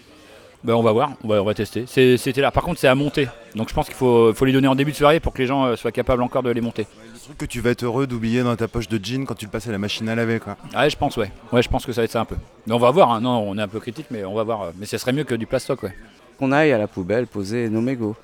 [0.64, 1.86] Ben, on va voir, on va, on va tester.
[1.88, 2.50] C'était là.
[2.52, 3.28] Par contre, c'est à monter.
[3.56, 5.46] Donc je pense qu'il faut, faut les donner en début de soirée pour que les
[5.48, 6.88] gens soient capables encore de les monter.
[7.24, 9.46] Le truc que tu vas être heureux d'oublier dans ta poche de jean quand tu
[9.46, 10.42] le passes à la machine à laver.
[10.42, 10.58] Quoi.
[10.76, 11.32] Ouais, je pense, ouais.
[11.54, 12.36] Ouais, je pense que ça va être ça un peu.
[12.68, 13.22] Mais on va voir, hein.
[13.22, 14.74] non, on est un peu critique, mais on va voir.
[14.78, 15.96] Mais ce serait mieux que du plastoc, ouais.
[16.38, 18.18] Qu'on aille à la poubelle poser nos mégots.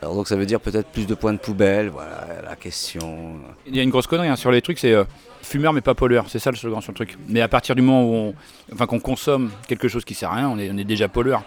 [0.00, 3.34] Alors donc ça veut dire peut-être plus de points de poubelle, voilà la question.
[3.66, 5.04] Il y a une grosse connerie hein, sur les trucs, c'est euh,
[5.42, 7.18] fumeur mais pas pollueur, c'est ça le slogan sur le truc.
[7.28, 8.34] Mais à partir du moment où on,
[8.72, 11.42] enfin, qu'on consomme quelque chose qui sert à rien, on est, on est déjà pollueur.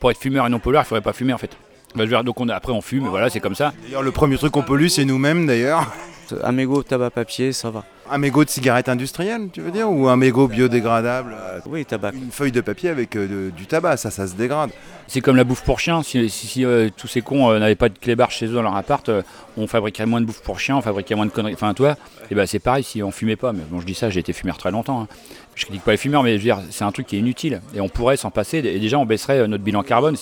[0.00, 1.56] Pour être fumeur et non pollueur, il faudrait pas fumer en fait.
[1.96, 3.72] Bah, donc on, après on fume, voilà, c'est comme ça.
[3.84, 5.90] D'ailleurs, le premier truc qu'on pollue, c'est nous-mêmes d'ailleurs.
[6.42, 7.84] Un mégot tabac papier, ça va.
[8.10, 12.10] Un mégot de cigarette industrielle, tu veux dire Ou un mégot biodégradable euh, Oui, tabac.
[12.14, 14.70] Une feuille de papier avec euh, de- du tabac, ça, ça se dégrade.
[15.06, 16.02] C'est comme la bouffe pour chien.
[16.02, 18.62] Si, si- si, euh, tous ces cons euh, n'avaient pas de clébard chez eux dans
[18.62, 19.22] leur appart, euh,
[19.56, 21.54] on fabriquerait moins de bouffe pour chien, on fabriquerait moins de conneries.
[21.54, 21.94] Enfin, toi,
[22.28, 23.52] et ben c'est pareil si on fumait pas.
[23.52, 25.02] Mais bon, je dis ça, j'ai été fumeur très longtemps.
[25.02, 25.08] hein.
[25.54, 27.60] Je critique pas les fumeurs, mais je veux dire, c'est un truc qui est inutile.
[27.72, 28.58] Et on pourrait s'en passer.
[28.58, 30.16] Et déjà, on baisserait notre bilan carbone.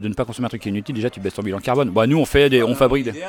[0.00, 1.90] De ne pas consommer un truc qui est inutile, déjà, tu baisses ton bilan carbone.
[1.90, 3.04] Bah, nous, on fait des, on fabrique.
[3.04, 3.20] des-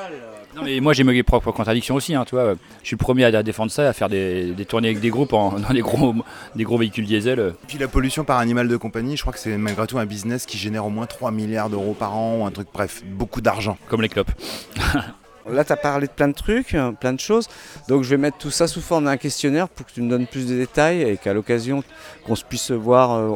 [0.56, 2.14] Non, mais moi, j'ai mes propres contradictions aussi.
[2.16, 2.54] hein, tu vois.
[2.84, 5.34] Je suis le premier à défendre ça, à faire des, des tournées avec des groupes
[5.34, 6.14] en- dans des gros,
[6.56, 7.40] des gros véhicules diesel.
[7.40, 7.52] euh.
[7.68, 10.46] Puis la pollution par animal de compagnie, je crois que c'est malgré tout un business
[10.46, 13.78] qui génère au moins 3 milliards d'euros par an, ou un truc, bref, beaucoup d'argent.
[13.90, 14.32] Comme les clopes.
[15.50, 17.48] Là, tu as parlé de plein de trucs, euh, plein de choses.
[17.88, 20.28] Donc, je vais mettre tout ça sous forme d'un questionnaire pour que tu me donnes
[20.28, 21.84] plus de détails et qu'à l'occasion,
[22.28, 23.36] qu'on se puisse voir euh,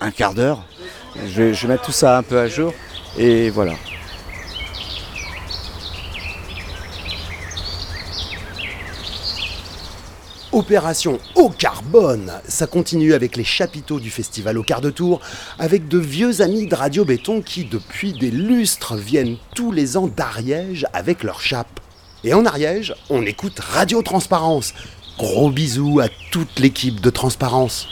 [0.00, 0.64] un quart d'heure.
[1.28, 2.72] Je vais, mettre tout ça un peu à jour.
[3.18, 3.72] Et voilà.
[10.52, 15.20] Opération au carbone, ça continue avec les chapiteaux du festival au quart de tour,
[15.58, 20.06] avec de vieux amis de Radio Béton qui, depuis des lustres, viennent tous les ans
[20.06, 21.80] d'Ariège avec leur chape.
[22.24, 24.72] Et en Ariège, on écoute Radio Transparence.
[25.18, 27.86] Gros bisous à toute l'équipe de Transparence.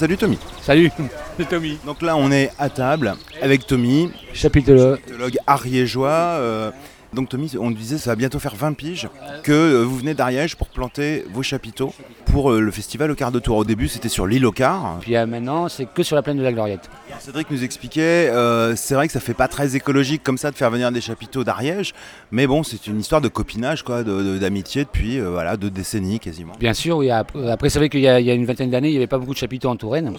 [0.00, 0.38] Salut Tommy.
[0.62, 0.90] Salut,
[1.36, 1.78] c'est Tommy.
[1.84, 4.96] Donc là, on est à table avec Tommy, Chapitologue.
[4.96, 6.08] chapitologue ariégeois.
[6.08, 6.70] euh,
[7.12, 9.08] Donc Tommy, on disait ça va bientôt faire 20 piges
[9.42, 11.92] que euh, vous venez d'Ariège pour planter vos chapiteaux
[12.26, 13.56] pour euh, le festival au quart de tour.
[13.56, 14.98] Au début c'était sur l'île au quart.
[15.00, 16.88] Puis euh, maintenant, c'est que sur la plaine de la Gloriette.
[17.18, 20.56] Cédric nous expliquait, euh, c'est vrai que ça fait pas très écologique comme ça de
[20.56, 21.92] faire venir des chapiteaux d'Ariège,
[22.30, 25.68] mais bon c'est une histoire de copinage, quoi, de- de- d'amitié depuis euh, voilà, deux
[25.70, 26.54] décennies quasiment.
[26.58, 27.10] Bien sûr, oui.
[27.10, 29.18] ap- Après, c'est vrai qu'il y, y a une vingtaine d'années, il n'y avait pas
[29.18, 30.14] beaucoup de chapiteaux en Touraine.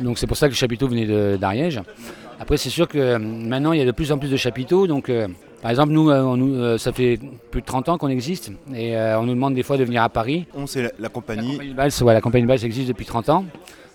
[0.00, 1.80] Donc c'est pour ça que le chapiteau venait de- d'Ariège.
[2.40, 4.86] Après, c'est sûr que maintenant, il y a de plus en plus de chapiteaux.
[4.86, 5.10] Donc,
[5.60, 7.18] par exemple, nous, euh, on nous, euh, ça fait
[7.50, 8.52] plus de 30 ans qu'on existe.
[8.74, 10.46] Et euh, on nous demande des fois de venir à Paris.
[10.54, 11.58] On, c'est la, la compagnie.
[11.58, 13.44] La Valse, ouais, la compagnie existe depuis 30 ans.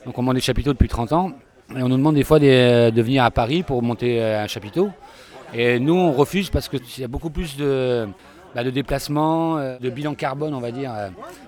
[0.05, 1.32] Donc, on demande des chapiteaux depuis 30 ans.
[1.76, 4.89] Et on nous demande des fois de venir à Paris pour monter un chapiteau.
[5.53, 8.07] Et nous, on refuse parce qu'il y a beaucoup plus de,
[8.53, 10.91] bah, de déplacements, de bilan carbone, on va dire,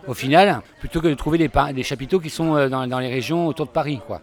[0.08, 3.66] au final, plutôt que de trouver des, chapiteaux qui sont dans, dans les régions autour
[3.66, 4.00] de Paris.
[4.08, 4.22] Quoi.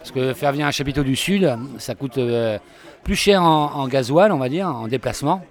[0.00, 2.58] Parce que faire venir un chapiteau du sud, ça coûte euh,
[3.04, 5.42] plus cher en, en gasoil, on va dire, en déplacement,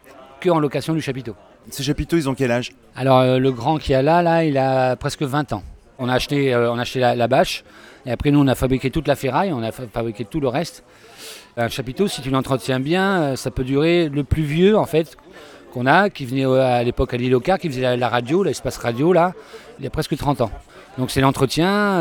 [0.43, 1.35] qu'en location du chapiteau.
[1.69, 2.71] Ces chapiteaux, ils ont quel âge?
[2.95, 5.63] Alors euh, le grand qui a là, là, il a presque 20 ans.
[5.99, 7.63] On a acheté, euh, on a acheté la, la bâche,
[8.05, 10.47] et après nous on a fabriqué toute la ferraille, on a fa- fabriqué tout le
[10.47, 10.83] reste.
[11.57, 15.17] Un chapiteau, si tu l'entretiens bien, euh, ça peut durer le plus vieux en fait
[15.73, 19.11] qu'on a, qui venait à l'époque à l'île qui faisait la, la radio, l'espace radio
[19.13, 19.33] là,
[19.79, 20.51] il a presque 30 ans.
[20.97, 21.99] Donc c'est l'entretien,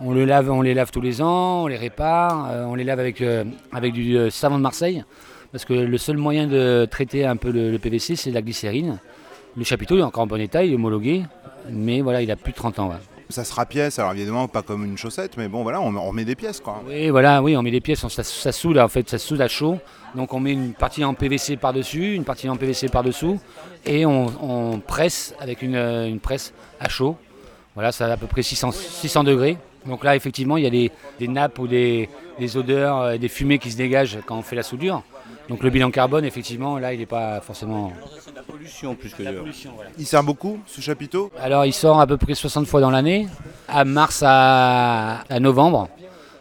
[0.00, 2.84] on, le lave, on les lave tous les ans, on les répare, euh, on les
[2.84, 5.04] lave avec, euh, avec du euh, savon de Marseille,
[5.52, 8.98] parce que le seul moyen de traiter un peu le, le PVC c'est la glycérine.
[9.56, 11.22] Le chapiteau est encore en bon état, il est homologué,
[11.70, 12.88] mais voilà, il a plus de 30 ans.
[12.88, 12.96] ouais.
[13.28, 16.24] Ça se rapièce, alors évidemment pas comme une chaussette, mais bon voilà, on, on remet
[16.24, 16.82] des pièces quoi.
[16.86, 19.40] Oui, voilà, oui, on met des pièces, on- ça, ça soude en fait, ça soude
[19.40, 19.78] à chaud.
[20.14, 23.40] Donc on met une partie en PVC par-dessus, une partie en PVC par-dessous,
[23.86, 27.16] et on, on presse avec une, une presse à chaud.
[27.74, 29.56] Voilà, ça a à peu près 600, 600 degrés.
[29.86, 32.08] Donc là, effectivement, il y a des, des nappes ou des,
[32.38, 35.02] des odeurs, euh, des fumées qui se dégagent quand on fait la soudure.
[35.48, 37.92] Donc le bilan carbone, effectivement, là, il n'est pas forcément...
[38.34, 39.22] La pollution plus que
[39.98, 43.28] Il sert beaucoup ce chapiteau Alors il sort à peu près 60 fois dans l'année,
[43.68, 45.88] à mars à, à novembre.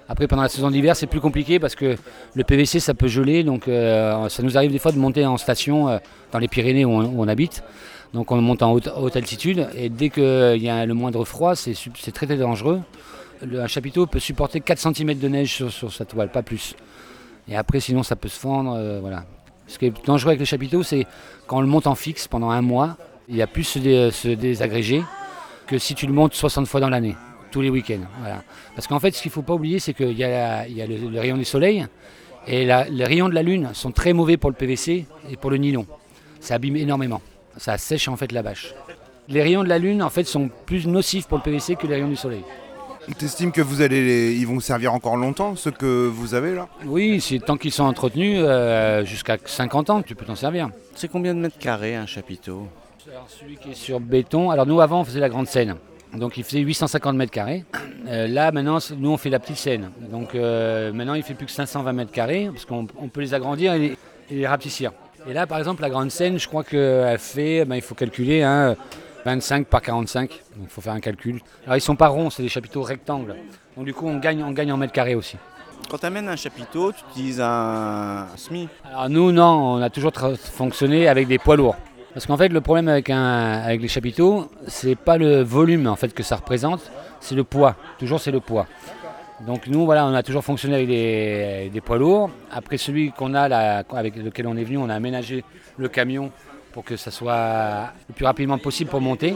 [0.08, 1.96] Après pendant la saison d'hiver c'est plus compliqué parce que
[2.34, 5.38] le PVC ça peut geler, donc euh, ça nous arrive des fois de monter en
[5.38, 6.00] station euh,
[6.34, 7.64] dans les Pyrénées où on, où on habite.
[8.14, 11.56] Donc on monte en haute, haute altitude et dès qu'il y a le moindre froid
[11.56, 11.74] c'est
[12.12, 12.82] très très dangereux.
[13.44, 16.76] Un chapiteau peut supporter 4 cm de neige sur, sur sa toile, pas plus.
[17.48, 19.26] Et après sinon ça peut se fendre, euh, voilà.
[19.68, 21.06] Ce qui est dangereux avec le chapiteau c'est
[21.48, 22.98] quand on le monte en fixe pendant un mois,
[23.30, 25.04] il y a plus se, se désagréger
[25.68, 27.16] que si tu le montes 60 fois dans l'année,
[27.52, 28.06] tous les week-ends.
[28.20, 28.44] Voilà.
[28.76, 30.82] Parce qu'en fait, ce qu'il ne faut pas oublier, c'est qu'il y a, il y
[30.82, 31.86] a le, rayon du soleil
[32.48, 35.58] et les rayons de la lune sont très mauvais pour le PVC et pour le
[35.58, 35.86] nylon.
[36.40, 37.22] Ça abîme énormément.
[37.58, 38.74] Ça sèche en fait la bâche.
[39.28, 41.96] Les rayons de la lune en fait sont plus nocifs pour le PVC que les
[41.96, 42.44] rayons du soleil.
[43.18, 46.68] T'estimes que vous allez les- ils vont servir encore longtemps, ceux que vous avez là?
[46.86, 50.70] Oui, c'est tant qu'ils sont entretenus, euh, jusqu'à 50 ans, tu peux t'en servir.
[50.96, 52.68] C'est combien de mètres carrés un chapiteau?
[53.12, 54.52] Alors, celui qui est sur béton.
[54.52, 55.76] Alors nous avant on faisait la grande scène.
[56.14, 57.66] Donc il faisait 850 mètres carrés.
[58.08, 59.90] Euh, là maintenant nous on fait la petite scène.
[60.12, 63.34] Donc euh, maintenant il fait plus que 520 mètres carrés parce qu'on on peut les
[63.34, 63.98] agrandir et les,
[64.30, 64.92] et les rapetissir.
[65.28, 68.44] Et là par exemple la grande scène je crois qu'elle fait, ben, il faut calculer
[68.44, 68.76] hein,
[69.26, 70.30] 25 par 45.
[70.30, 71.42] Donc il faut faire un calcul.
[71.66, 73.36] Alors ils sont pas ronds, c'est des chapiteaux rectangles.
[73.76, 75.38] Donc du coup on gagne, on gagne en mètres carrés aussi.
[75.90, 78.70] Quand tu amènes un chapiteau, tu utilises un SMI.
[78.86, 81.76] Alors nous, non, on a toujours fonctionné avec des poids lourds.
[82.14, 85.96] Parce qu'en fait, le problème avec, un, avec les chapiteaux, c'est pas le volume en
[85.96, 87.76] fait que ça représente, c'est le poids.
[88.00, 88.68] Toujours, c'est le poids.
[89.48, 92.30] Donc nous, voilà, on a toujours fonctionné avec des, des poids lourds.
[92.52, 95.44] Après celui qu'on a là, avec lequel on est venu, on a aménagé
[95.78, 96.32] le camion
[96.72, 99.36] pour que ça soit le plus rapidement possible pour monter.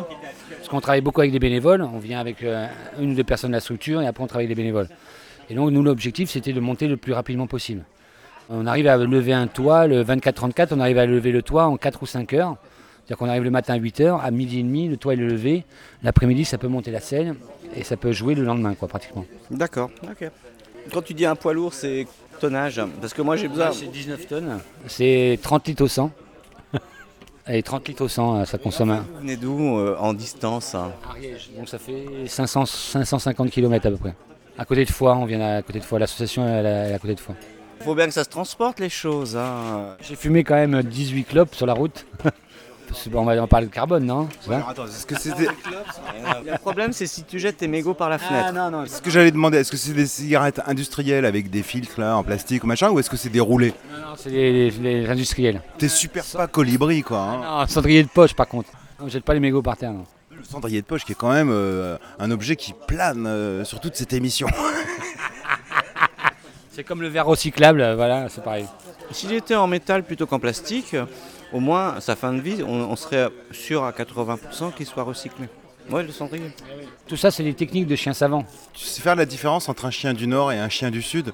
[0.49, 1.81] Parce qu'on travaille beaucoup avec des bénévoles.
[1.81, 2.67] On vient avec euh,
[2.99, 4.87] une ou deux personnes de la structure et après on travaille avec des bénévoles.
[5.49, 7.83] Et donc nous, l'objectif, c'était de monter le plus rapidement possible.
[8.49, 11.77] On arrive à lever un toit, le 24-34, on arrive à lever le toit en
[11.77, 12.57] 4 ou 5 heures.
[12.97, 15.17] C'est-à-dire qu'on arrive le matin à 8 heures, à midi et demi, le toit est
[15.17, 15.63] levé.
[16.03, 17.35] L'après-midi, ça peut monter la scène
[17.75, 19.25] et ça peut jouer le lendemain, quoi, pratiquement.
[19.51, 20.29] D'accord, ok.
[20.91, 22.07] Quand tu dis un poids lourd, c'est
[22.39, 22.81] tonnage.
[23.01, 23.71] Parce que moi j'ai besoin.
[23.71, 24.59] C'est 19 tonnes.
[24.87, 26.11] C'est 30 litres au 100.
[27.47, 29.05] Et 30 litres au 100, ça consomme un.
[29.13, 30.91] Vous venez d'où euh, en distance hein?
[31.07, 31.51] Ariège.
[31.55, 34.15] Donc ça fait 500, 550 km à peu près.
[34.57, 35.99] À côté de Foix, on vient à côté de Foix.
[35.99, 37.35] L'association elle est à côté de Foix.
[37.81, 39.37] Faut bien que ça se transporte les choses.
[39.37, 39.95] hein.
[40.01, 42.05] J'ai fumé quand même 18 clopes sur la route.
[43.13, 45.47] On va en parler de carbone, non Alors, attends, est-ce que c'était
[46.45, 48.47] Le problème c'est si tu jettes tes mégots par la fenêtre.
[48.49, 48.85] Ah non, non.
[48.85, 52.23] ce que j'allais demander Est-ce que c'est des cigarettes industrielles avec des filtres là en
[52.23, 55.09] plastique ou machin, ou est-ce que c'est des roulés Non, non, c'est les, les- les
[55.09, 55.61] industriels.
[55.77, 57.19] T'es super pas colibri quoi.
[57.19, 57.61] hein.
[57.61, 58.69] Non, cendrier de poche par contre.
[58.99, 59.91] On jette pas les mégots par terre.
[59.91, 60.05] non.
[60.31, 63.79] Le cendrier de poche qui est quand même euh, un objet qui plane euh, sur
[63.79, 64.47] toute cette émission.
[66.71, 68.65] C'est comme le verre recyclable, euh, voilà, c'est pareil.
[69.11, 70.93] S'il était en métal plutôt qu'en plastique,
[71.55, 75.47] au moins, sa fin de vie, on, on serait sûr à 80% qu'il soit recyclé.
[75.89, 76.51] Oui, le cendrier.
[77.07, 78.43] Tout ça, c'est des techniques de chiens savants.
[78.73, 81.31] Tu sais faire la différence entre un chien du nord et un chien du sud?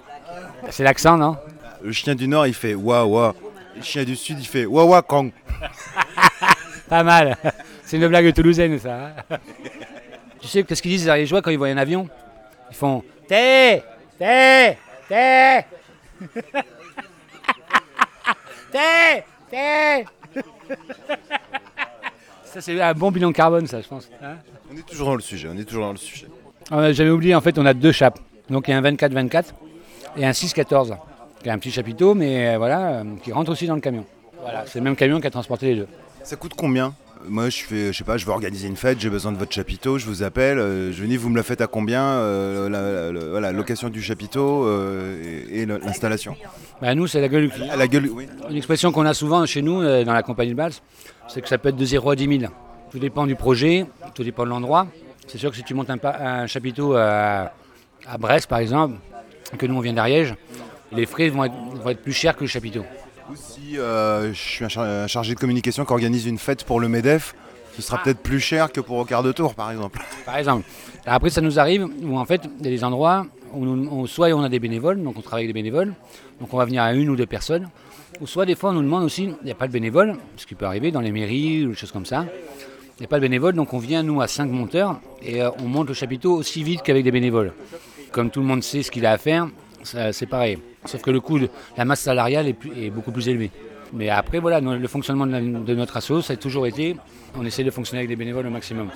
[0.69, 1.38] C'est l'accent, non?
[1.82, 3.34] Le chien du nord, il fait wa wa.
[3.76, 5.32] Le chien du sud, il fait wa wa kong.
[6.89, 7.36] Pas mal.
[7.84, 9.13] C'est une blague toulousaine, ça.
[9.30, 9.38] hein.
[10.39, 12.07] tu sais qu'est-ce qu'ils disent les Ariégeois quand ils voient un avion?
[12.69, 13.82] Ils font Té
[14.19, 14.78] Té
[15.09, 15.65] Té
[18.72, 19.24] Té
[22.43, 24.10] Ça, c'est un bon bilan carbone, ça, je pense.
[24.22, 24.36] hein.
[24.74, 26.28] On est toujours dans le sujet, on est toujours dans le sujet.
[26.70, 28.20] J'avais oublié, en fait, on a deux chapes.
[28.49, 29.45] Donc il y a un 24-24
[30.18, 30.97] et un 6-14,
[31.41, 34.06] qui a un petit chapiteau, mais euh, voilà, euh, qui rentre aussi dans le camion.
[34.41, 35.88] Voilà, c'est le même camion qui a transporté les deux.
[36.24, 36.93] Ça coûte combien
[37.28, 39.51] Moi, je fais, je sais pas, je veux organiser une fête, j'ai besoin de votre
[39.51, 43.51] chapiteau, je vous appelle, euh, je dis, vous me la faites à combien euh, la,
[43.51, 46.36] location du chapiteau euh, et, l'installation.
[46.82, 47.76] Bah, nous, c'est la gueule du client.
[47.76, 48.28] La gueule, oui.
[48.49, 50.74] Une expression qu'on a souvent chez nous, euh, dans la compagnie de Bals,
[51.28, 52.51] c'est que ça peut être de 0 à 10 000.
[52.91, 54.88] Tout dépend du projet, tout dépend de l'endroit.
[55.28, 57.51] C'est sûr que si tu montes un, chapiteau à,
[58.07, 58.95] à Brest, par exemple,
[59.57, 60.36] que nous on vient d'Ariège,
[60.91, 62.84] les frais vont être, vont être plus chers que le chapiteau.
[63.30, 66.63] Ou si euh, je suis un, char- un chargé de communication qui organise une fête
[66.63, 67.36] pour le MEDEF,
[67.76, 69.99] ce sera peut-être plus cher que pour au quart de tour, par exemple.
[70.26, 70.65] Par exemple.
[71.05, 74.43] Après, ça nous arrive où en fait, il y a des endroits où, soit on
[74.43, 75.93] a des bénévoles, donc on travaille avec des bénévoles,
[76.39, 77.69] donc on va venir à une ou deux personnes,
[78.19, 80.45] ou soit des fois on nous demande aussi, il n'y a pas de bénévoles, ce
[80.45, 82.26] qui peut arriver dans les mairies ou des choses comme ça.
[82.97, 85.49] Il n'y a pas de bénévoles, donc on vient nous à cinq monteurs et euh,
[85.59, 87.51] on monte le chapiteau aussi vite qu'avec des bénévoles.
[88.11, 89.47] Comme tout le monde sait ce qu'il a à faire,
[89.84, 90.58] c'est pareil.
[90.86, 93.52] Sauf que le coût de la masse salariale est, beaucoup plus élevé.
[93.94, 96.96] Mais après, voilà, le fonctionnement de, notre asso, ça a toujours été,
[97.36, 98.90] on essaie de fonctionner avec des bénévoles au maximum.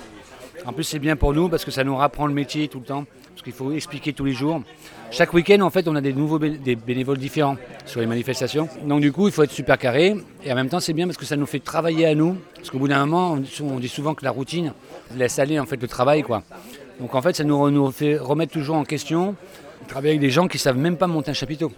[0.64, 2.84] En plus, c'est bien pour nous parce que ça nous rapprend le métier tout le
[2.84, 4.62] temps, parce qu'il faut expliquer tous les jours.
[5.10, 8.68] Chaque week-end, en fait, on a des nouveaux bénévoles différents sur les manifestations.
[8.84, 10.16] Donc, du coup, il faut être super carré.
[10.44, 12.36] Et en même temps, c'est bien parce que ça nous fait travailler à nous.
[12.56, 14.72] Parce qu'au bout d'un moment, on dit souvent que la routine
[15.14, 16.42] laisse aller en fait le travail, quoi.
[17.00, 19.36] Donc, en fait, ça nous, nous fait remettre toujours en question,
[19.88, 21.72] travailler avec des gens qui savent même pas monter un chapiteau.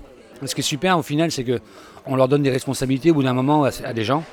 [0.45, 1.61] Ce qui est super, au final, c'est que
[2.07, 4.25] on leur donne des responsabilités au bout d'un moment à, des gens.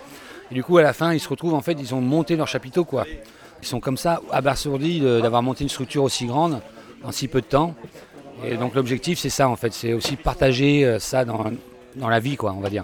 [0.51, 2.47] Et du coup, à la fin, ils se retrouvent, en fait, ils ont monté leur
[2.47, 3.05] chapiteau, quoi.
[3.61, 6.61] Ils sont comme ça, abasourdis d'avoir monté une structure aussi grande
[7.03, 7.73] en si peu de temps.
[8.43, 11.45] Et donc l'objectif, c'est ça, en fait, c'est aussi partager euh, ça dans,
[11.95, 12.83] dans la vie, quoi, on va dire.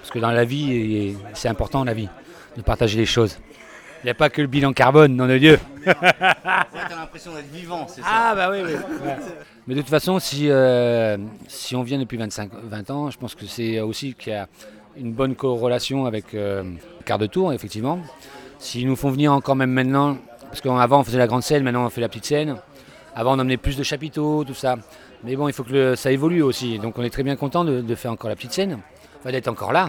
[0.00, 2.08] Parce que dans la vie, c'est important, la vie,
[2.56, 3.38] de partager les choses.
[4.02, 5.58] Il n'y a pas que le bilan carbone, non de Dieu.
[5.84, 6.64] T'as
[6.96, 8.72] l'impression d'être vivant, c'est ça Ah bah oui, oui.
[8.72, 9.16] Ouais.
[9.66, 11.16] Mais de toute façon, si, euh,
[11.48, 14.46] si on vient depuis 25, 20 ans, je pense que c'est aussi qu'il y a
[14.96, 17.98] une bonne corrélation avec euh, le quart de tour, effectivement.
[18.58, 20.16] S'ils nous font venir encore même maintenant,
[20.48, 22.56] parce qu'avant on faisait la grande scène, maintenant on fait la petite scène.
[23.14, 24.76] Avant on emmenait plus de chapiteaux, tout ça.
[25.24, 26.78] Mais bon, il faut que le- ça évolue aussi.
[26.78, 28.78] Donc on est très bien content de, de faire encore la petite scène,
[29.18, 29.88] enfin, d'être encore là,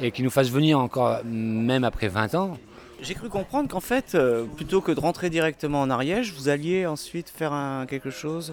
[0.00, 2.56] et qu'ils nous fassent venir encore, même après 20 ans.
[3.00, 6.84] J'ai cru comprendre qu'en fait, euh, plutôt que de rentrer directement en Ariège, vous alliez
[6.86, 8.52] ensuite faire un, quelque chose.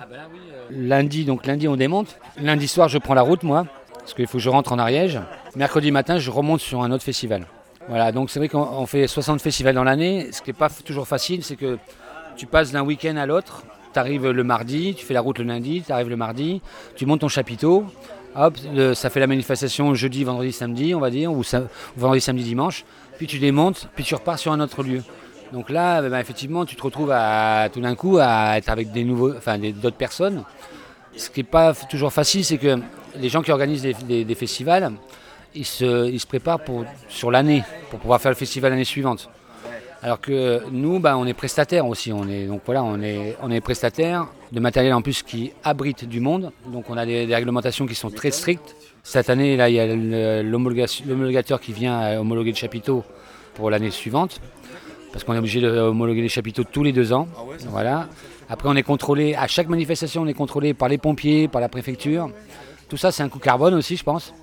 [0.70, 2.18] Lundi, donc lundi on démonte.
[2.40, 3.66] Lundi soir je prends la route moi,
[3.98, 5.20] parce qu'il faut que je rentre en Ariège.
[5.56, 7.48] Mercredi matin je remonte sur un autre festival.
[7.90, 10.30] Voilà, donc c'est vrai qu'on on fait 60 festivals dans l'année.
[10.32, 11.78] Ce qui n'est pas toujours facile, c'est que
[12.36, 13.64] tu passes d'un week-end à l'autre.
[13.94, 16.62] Tu arrives le mardi, tu fais la route le lundi, tu arrives le mardi,
[16.96, 17.86] tu montes ton chapiteau.
[18.36, 21.42] Hop, le- ça fait la manifestation jeudi, vendredi, samedi, on va dire, ou
[21.96, 22.84] vendredi, samedi, dimanche.
[23.18, 25.02] Puis tu démontes, puis tu repars sur un autre lieu.
[25.54, 28.92] Donc là, eh ben, effectivement, tu te retrouves à, tout d'un coup à être avec
[28.92, 30.44] des nouveaux, enfin, d'autres personnes.
[31.16, 32.78] Ce qui n'est pas toujours facile, c'est que
[33.18, 34.92] les gens qui organisent des, festivals,
[35.54, 39.30] ils se, préparent pour, sur l'année, pour pouvoir faire le festival l'année suivante.
[40.02, 42.12] Alors que nous, bah, on est prestataires aussi.
[42.12, 46.52] On est, donc voilà, on est, prestataires de matériel en plus qui abrite du monde.
[46.68, 48.76] Donc on a des réglementations qui sont très strictes.
[49.06, 53.04] Cette année, là, il y a l'homologateur qui vient à homologuer le chapiteau
[53.54, 54.42] pour l'année suivante.
[55.14, 57.28] Parce qu'on est obligé de homologuer les chapiteaux tous les deux ans.
[57.70, 58.08] voilà.
[58.50, 61.70] Après, on est contrôlé, à chaque manifestation, on est contrôlé par les pompiers, par la
[61.70, 62.32] préfecture.
[62.90, 64.34] Tout ça, c'est un coût carbone aussi, je pense.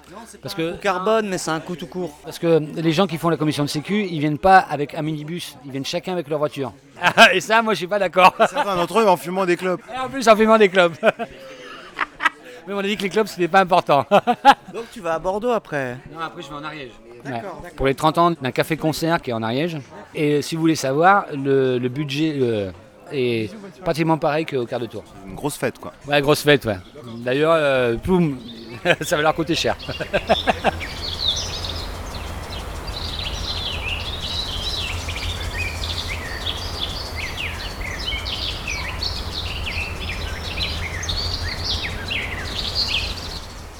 [0.40, 2.16] Parce que carbone, mais c'est un coût tout court.
[2.22, 5.02] Parce que les gens qui font la commission de sécu, ils viennent pas avec un
[5.02, 6.72] minibus, ils viennent chacun avec leur voiture.
[7.34, 8.32] Et ça, moi, je suis pas d'accord.
[8.38, 9.82] Certains d'entre eux en fumant des clopes.
[9.92, 10.94] Et en plus, en fumant des clubs.
[12.66, 14.06] Mais on a dit que les clubs, c'était pas important.
[14.74, 16.92] Donc tu vas à Bordeaux après Non, après je vais en Ariège.
[17.24, 17.70] D'accord, Ouais.
[17.76, 19.78] Pour les 30 ans d'un café-concert qui est en Ariège.
[20.14, 22.70] Et si vous voulez savoir, le, le budget euh,
[23.12, 23.50] est
[23.84, 25.04] pratiquement pareil qu'au quart de tour.
[25.26, 25.92] Une grosse fête, quoi.
[26.08, 26.78] Ouais, grosse fête, ouais.
[27.18, 28.38] D'ailleurs, euh, poum,
[29.02, 29.76] ça va leur coûter cher.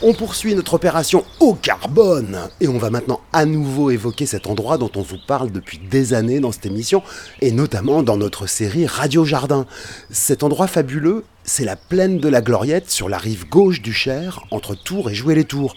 [0.05, 4.77] On poursuit notre opération au carbone et on va maintenant à nouveau évoquer cet endroit
[4.77, 7.05] dont on vous parle depuis des années dans cette émission
[7.41, 9.65] et notamment dans notre série Radio Jardin.
[10.11, 14.45] Cet endroit fabuleux, c'est la plaine de la Gloriette sur la rive gauche du Cher
[14.51, 15.77] entre Tours et Jouer-les-Tours.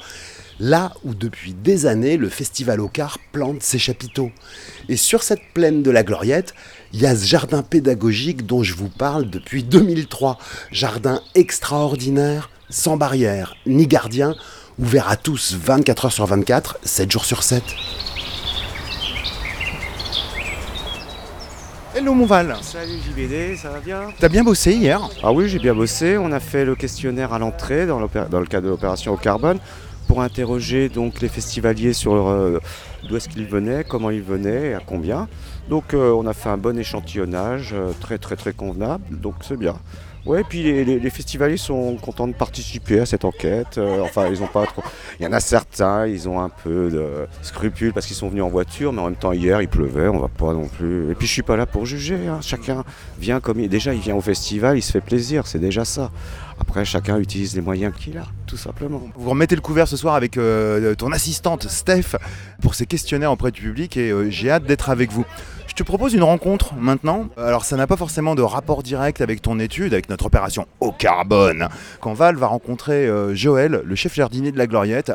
[0.59, 4.31] Là où depuis des années le festival au car plante ses chapiteaux.
[4.89, 6.55] Et sur cette plaine de la Gloriette,
[6.93, 10.39] il y a ce jardin pédagogique dont je vous parle depuis 2003.
[10.71, 14.35] Jardin extraordinaire, sans barrière, ni gardien,
[14.79, 17.63] ouvert à tous 24 heures sur 24, 7 jours sur 7.
[21.95, 24.01] Hello mon Val Salut JBD, ça va bien?
[24.19, 24.99] T'as bien bossé hier?
[25.23, 26.17] Ah oui, j'ai bien bossé.
[26.17, 29.59] On a fait le questionnaire à l'entrée dans, le cadre de l'opération au carbone
[30.07, 32.59] pour interroger donc les festivaliers sur euh,
[33.07, 35.27] d'où est-ce qu'ils venaient, comment ils venaient et à combien.
[35.69, 39.57] Donc euh, on a fait un bon échantillonnage, euh, très très très convenable, donc c'est
[39.57, 39.75] bien.
[40.25, 43.77] Ouais, puis les, les- les festivaliers sont contents de participer à cette enquête.
[43.77, 44.81] Euh, enfin, ils ont pas trop.
[45.19, 48.41] Il y en a certains, ils ont un peu de scrupules parce qu'ils sont venus
[48.43, 51.11] en voiture, mais en même temps hier il pleuvait, on va pas non plus.
[51.11, 52.27] Et puis je suis pas là pour juger.
[52.27, 52.39] hein.
[52.41, 52.83] Chacun
[53.19, 53.69] vient comme il.
[53.69, 56.09] Déjà, il vient au festival, il se fait plaisir, c'est déjà ça.
[56.59, 59.01] Après, chacun utilise les moyens qu'il a, tout simplement.
[59.17, 62.15] Vous remettez le couvert ce soir avec euh, ton assistante Steph
[62.61, 65.25] pour ces questionnaires auprès du public et euh, j'ai hâte d'être avec vous.
[65.75, 67.27] Je te propose une rencontre maintenant?
[67.35, 70.93] Alors ça n'a pas forcément de rapport direct avec ton étude, avec notre opération au
[70.93, 71.67] carbone.
[71.99, 75.11] Quand Val va rencontrer euh, Joël, le chef jardinier de la Gloriette,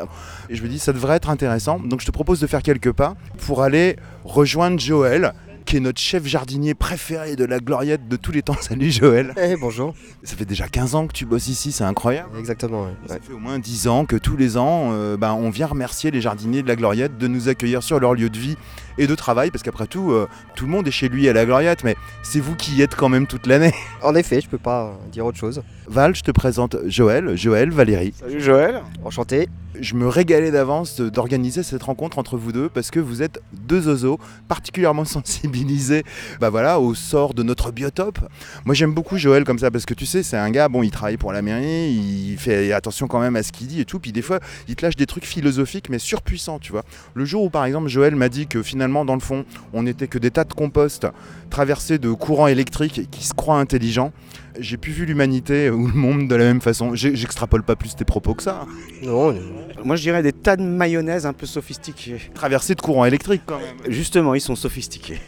[0.51, 1.79] et je me dis ça devrait être intéressant.
[1.79, 5.33] Donc je te propose de faire quelques pas pour aller rejoindre Joël
[5.65, 8.57] qui est notre chef jardinier préféré de la Gloriette de tous les temps.
[8.61, 9.33] Salut Joël.
[9.41, 9.95] Eh bonjour.
[10.23, 12.29] Ça fait déjà 15 ans que tu bosses ici, c'est incroyable.
[12.37, 12.83] Exactement.
[12.83, 12.93] ouais.
[13.07, 16.11] Ça fait au moins 10 ans que tous les ans, euh, ben, on vient remercier
[16.11, 18.57] les jardiniers de la Gloriette de nous accueillir sur leur lieu de vie
[18.97, 21.45] et de travail, parce qu'après tout, euh, tout le monde est chez lui à la
[21.45, 23.73] Gloriette, mais c'est vous qui y êtes quand même toute l'année.
[24.03, 25.61] En effet, je peux pas dire autre chose.
[25.87, 28.13] Val, je te présente Joël, Joël, Valérie.
[28.17, 28.81] Salut Joël.
[29.03, 29.47] Enchanté.
[29.79, 33.87] Je me régalais d'avance d'organiser cette rencontre entre vous deux parce que vous êtes deux
[33.87, 36.03] oiseaux particulièrement sensibilisés
[36.39, 38.19] bah voilà, au sort de notre biotope.
[38.65, 40.91] Moi j'aime beaucoup Joël comme ça parce que tu sais, c'est un gars, bon, il
[40.91, 43.99] travaille pour la mairie, il fait attention quand même à ce qu'il dit et tout,
[43.99, 46.83] puis des fois il te lâche des trucs philosophiques mais surpuissants, tu vois.
[47.13, 50.07] Le jour où par exemple Joël m'a dit que finalement dans le fond on n'était
[50.07, 51.07] que des tas de compost
[51.49, 54.11] traversés de courants électriques qui se croient intelligents,
[54.59, 56.95] j'ai plus vu l'humanité ou le monde de la même façon.
[56.95, 58.65] J'extrapole pas plus tes propos que ça.
[59.03, 59.35] Non,
[59.83, 62.17] Moi je dirais des tas de mayonnaise un peu sophistiqués.
[62.33, 63.75] Traversés de courants électriques quand même.
[63.91, 65.19] Justement, ils sont sophistiqués.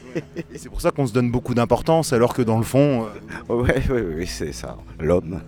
[0.56, 3.06] C'est pour ça qu'on se donne beaucoup d'importance alors que dans le fond...
[3.50, 5.42] euh, Ouais, ouais, ouais, c'est ça, l'homme.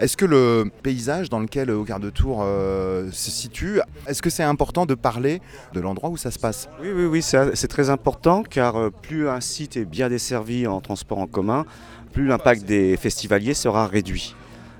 [0.00, 4.30] Est-ce que le paysage dans lequel au quart de tour euh, se situe, est-ce que
[4.30, 5.42] c'est important de parler
[5.74, 6.70] de l'endroit où ça se passe?
[6.80, 10.80] Oui, oui, oui, c'est très important car euh, plus un site est bien desservi en
[10.80, 11.66] transport en commun,
[12.14, 14.34] plus l'impact des festivaliers sera réduit.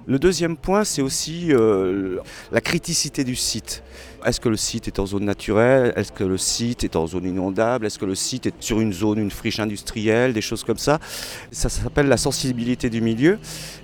[0.07, 2.17] Le deuxième point, c'est aussi euh,
[2.51, 3.83] la criticité du site.
[4.25, 5.93] Est-ce que le site est en zone naturelle?
[5.97, 7.87] Est-ce que le site est en zone inondable?
[7.87, 10.33] Est-ce que le site est sur une zone, une friche industrielle?
[10.33, 10.99] Des choses comme ça.
[11.51, 13.39] Ça, s'appelle la sensibilité du milieu.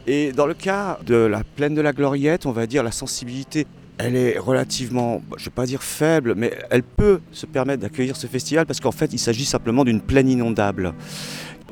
[0.07, 3.67] Et dans le cas de la plaine de la Gloriette, on va dire la sensibilité
[3.99, 8.15] elle est relativement, je ne vais pas dire faible, mais elle peut se permettre d'accueillir
[8.15, 10.93] ce festival parce qu'en fait, il s'agit simplement d'une plaine inondable.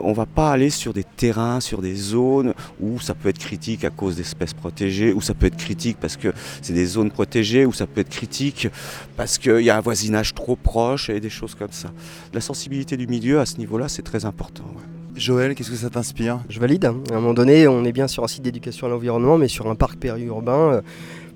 [0.01, 3.38] On ne va pas aller sur des terrains, sur des zones où ça peut être
[3.38, 6.32] critique à cause d'espèces protégées, où ça peut être critique parce que
[6.62, 8.68] c'est des zones protégées, où ça peut être critique
[9.16, 11.90] parce qu'il y a un voisinage trop proche et des choses comme ça.
[12.32, 14.64] La sensibilité du milieu à ce niveau-là, c'est très important.
[14.76, 14.82] ouais.
[15.16, 16.40] Joël, qu'est-ce que ça t'inspire?
[16.49, 16.86] Je valide.
[16.86, 19.68] À un moment donné, on est bien sur un site d'éducation à l'environnement, mais sur
[19.70, 20.80] un parc périurbain euh,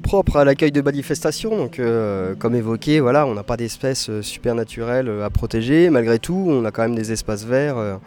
[0.08, 1.54] propre à l'accueil de manifestations.
[1.54, 5.90] Donc, euh, comme évoqué, voilà, on n'a pas d'espèces euh, supernaturelles euh, à protéger.
[5.90, 7.98] Malgré tout, on a quand même des espaces verts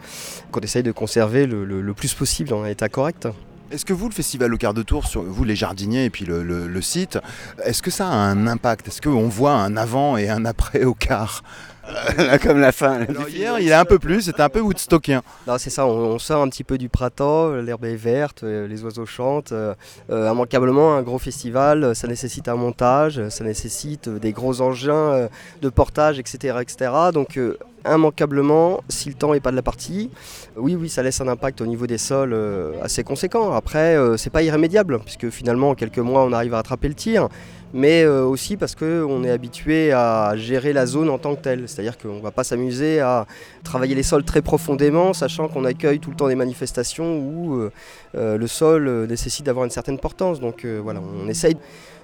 [0.50, 3.28] qu'on essaye de conserver le plus possible dans un état correct.
[3.72, 6.24] Est-ce que vous, le festival au quart de tour, sur vous les jardiniers et puis
[6.26, 7.18] le, le- le site,
[7.64, 8.88] est-ce que ça a un impact?
[8.88, 11.42] Est-ce qu'on voit un avant et un après au quart?
[12.42, 13.00] Comme la fin.
[13.08, 15.22] Alors hier, il est un peu plus, c'était un peu woodstockien.
[15.48, 18.68] Non, c'est ça, on, on sort un petit peu du printemps, l'herbe est verte, euh,
[18.68, 19.50] les oiseaux chantent.
[19.52, 19.74] euh,
[20.10, 25.28] euh, immanquablement, un gros festival, ça nécessite un montage, ça nécessite des gros engins
[25.60, 26.58] de portage, etc.
[26.60, 26.92] etc.
[27.12, 30.10] Donc, euh, immanquablement, si le temps n'est pas de la partie,
[30.56, 33.52] oui, oui, ça laisse un impact au niveau des sols euh, assez conséquent.
[33.52, 36.94] Après, euh, c'est pas irrémédiable, puisque finalement, en quelques mois, on arrive à rattraper le
[36.94, 37.28] tir
[37.74, 41.66] mais euh, aussi parce qu'on est habitué à gérer la zone en tant que telle.
[41.66, 43.26] C'est-à-dire qu'on ne va pas s'amuser à
[43.64, 47.70] travailler les sols très profondément, sachant qu'on accueille tout le temps des manifestations où
[48.12, 50.38] le sol nécessite d'avoir une certaine portance.
[50.38, 51.56] Donc voilà, on essaye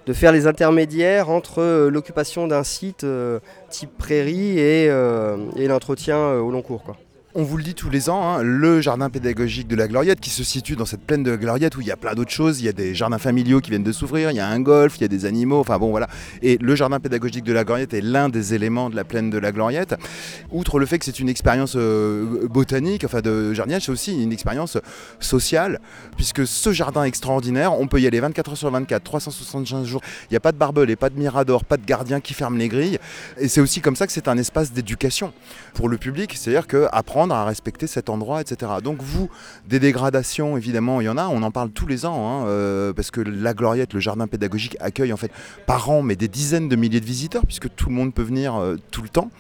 [0.09, 5.69] de faire les intermédiaires entre euh, l'occupation d'un site euh, type prairie et, euh, et
[5.69, 6.97] l'entretien au long cours.
[7.35, 10.31] On vous le dit tous les ans, hein, le jardin pédagogique de la Gloriette qui
[10.31, 12.61] se situe dans cette plaine de la Gloriette où il y a plein d'autres choses.
[12.61, 14.97] Il y a des jardins familiaux qui viennent de s'ouvrir, il y a un golf,
[14.97, 16.09] il y a des animaux, enfin bon voilà.
[16.41, 19.37] Et le jardin pédagogique de la Gloriette est l'un des éléments de la plaine de
[19.37, 19.95] la Gloriette.
[20.53, 24.33] Outre le fait que c'est une expérience euh, botanique, enfin de jardinage, c'est aussi une
[24.33, 24.79] expérience
[25.21, 25.81] sociale,
[26.17, 30.01] puisque ce jardin extraordinaire, on peut y aller 24 heures sur 24, 365 jours.
[30.23, 32.69] Il n'y a pas de barbelés, pas de mirador, pas de gardien qui ferme les
[32.69, 32.99] grilles.
[33.37, 35.35] Et c'est aussi comme ça que c'est un espace d'éducation
[35.75, 36.67] pour le public, c'est-à-dire
[37.27, 38.73] à respecter cet endroit, etc.
[38.83, 39.29] Donc vous,
[39.67, 42.93] des dégradations, évidemment, il y en a, on en parle tous les ans, hein, euh,
[42.93, 45.33] parce que la Gloriette, le jardin pédagogique, accueille en fait
[45.67, 48.55] par an mais des dizaines de milliers de visiteurs, puisque tout le monde peut venir
[48.55, 49.31] euh, tout le temps.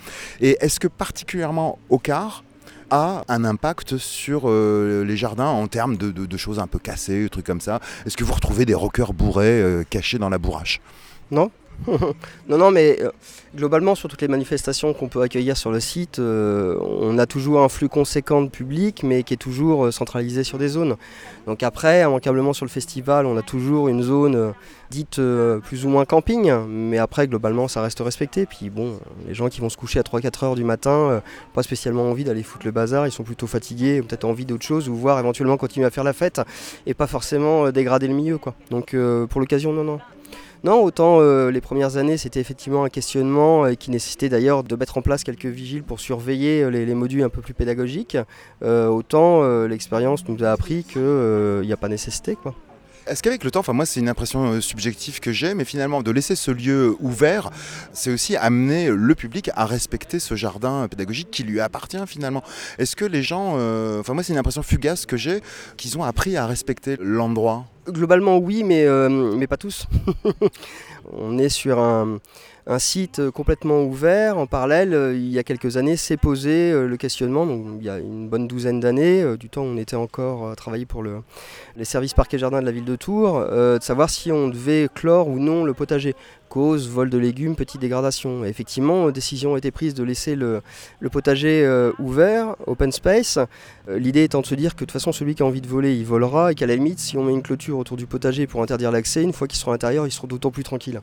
[0.40, 2.44] Et est-ce que particulièrement au quart,
[2.90, 7.44] a un impact sur euh, les jardins en termes de, choses un peu cassées, trucs
[7.44, 7.80] comme ça?
[8.06, 10.80] Est-ce que vous retrouvez des rockers bourrés cachés dans la bourrache?
[11.30, 11.50] Non,
[12.48, 13.10] non, non, mais euh,
[13.54, 17.62] globalement, sur toutes les manifestations qu'on peut accueillir sur le site, euh, on a toujours
[17.62, 20.96] un flux conséquent de public, mais qui est toujours euh, centralisé sur des zones.
[21.46, 24.52] Donc après, immanquablement sur le festival, on a toujours une zone
[24.90, 25.20] dite
[25.64, 28.46] plus ou moins camping, mais après, globalement, ça reste respecté.
[28.46, 31.22] Puis bon, les gens qui vont se coucher à 3-4 heures du matin,
[31.54, 34.88] pas spécialement envie d'aller foutre le bazar, ils sont plutôt fatigués, peut-être envie d'autre chose,
[34.88, 36.40] ou voir éventuellement continuer à faire la fête,
[36.86, 38.38] et pas forcément dégrader le milieu.
[38.70, 38.96] Donc
[39.28, 40.00] pour l'occasion, non, non.
[40.64, 44.74] Non, autant euh, les premières années, c'était effectivement un questionnement euh, qui nécessitait d'ailleurs de
[44.74, 48.16] mettre en place quelques vigiles pour surveiller euh, les, modules un peu plus pédagogiques.
[48.62, 52.36] autant l'expérience nous a appris qu'il n'y a pas nécessité.
[52.36, 52.54] Quoi.
[53.08, 56.10] Est-ce qu'avec le temps, enfin moi c'est une impression subjective que j'ai, mais finalement de
[56.10, 57.50] laisser ce lieu ouvert,
[57.92, 62.42] c'est aussi amener le public à respecter ce jardin pédagogique qui lui appartient finalement.
[62.78, 63.54] Est-ce que les gens,
[63.98, 65.40] enfin moi c'est une impression fugace que j'ai,
[65.76, 67.66] qu'ils ont appris à respecter l'endroit?
[67.88, 69.86] Globalement oui, mais, euh, mais pas tous.
[71.12, 72.18] On est sur un,
[72.68, 74.36] un site complètement ouvert.
[74.36, 77.46] En parallèle, euh, il y a quelques années, s'est posé euh, le questionnement,
[77.80, 80.54] il y a une bonne douzaine d'années, euh, du temps où on était encore à
[80.54, 81.22] travailler pour le,
[81.76, 85.28] les services parquet jardin de la ville de Tours, de savoir si on devait clore
[85.28, 86.14] ou non le potager.
[86.48, 88.44] Cause, vol de légumes, petite dégradation.
[88.44, 90.62] effectivement, décision a été prise de laisser le,
[91.10, 91.68] potager
[91.98, 93.38] ouvert, open space.
[93.88, 95.96] L'idée étant de se dire que de toute façon, celui qui a envie de voler,
[95.96, 98.62] il volera, et qu'à la limite, si on met une clôture autour du potager pour
[98.62, 101.00] interdire l'accès, une fois qu'ils seront à l'intérieur, ils seront d'autant plus tranquilles.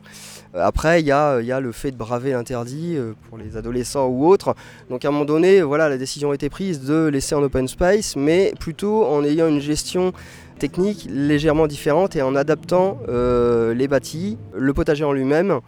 [0.53, 4.55] après, il y a le fait de braver l'interdit euh, pour les adolescents ou autres.
[4.89, 7.67] Donc à un moment donné, voilà, la décision a été prise de laisser en open
[7.67, 10.13] space, mais plutôt en ayant une gestion
[10.57, 15.59] technique légèrement différente et en adaptant euh, les bâtis, le potager en lui-même,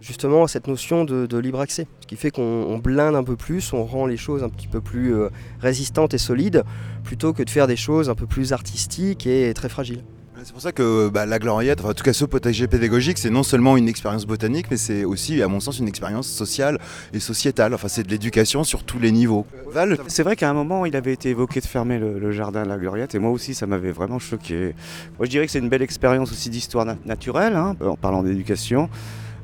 [0.00, 1.86] justement à cette notion de, libre accès.
[2.00, 4.80] Ce qui fait qu'on blinde un peu plus, on rend les choses un petit peu
[4.80, 5.28] plus euh,
[5.60, 6.64] résistantes et solides,
[7.04, 10.02] plutôt que de faire des choses un peu plus artistiques et très fragiles.
[10.44, 13.42] C'est pour ça que bah, la gloriette, en tout cas ce potager pédagogique, c'est non
[13.42, 16.78] seulement une expérience botanique, mais c'est aussi, à mon sens, une expérience sociale
[17.14, 17.72] et sociétale.
[17.72, 19.46] Enfin, c'est de l'éducation sur tous les niveaux.
[19.70, 22.68] Val C'est vrai qu'à un moment, il avait été évoqué de fermer le, jardin de
[22.68, 24.74] la gloriette, et moi aussi, ça m'avait vraiment choqué.
[25.18, 28.90] Moi, je dirais que c'est une belle expérience aussi d'histoire naturelle, hein, en parlant d'éducation.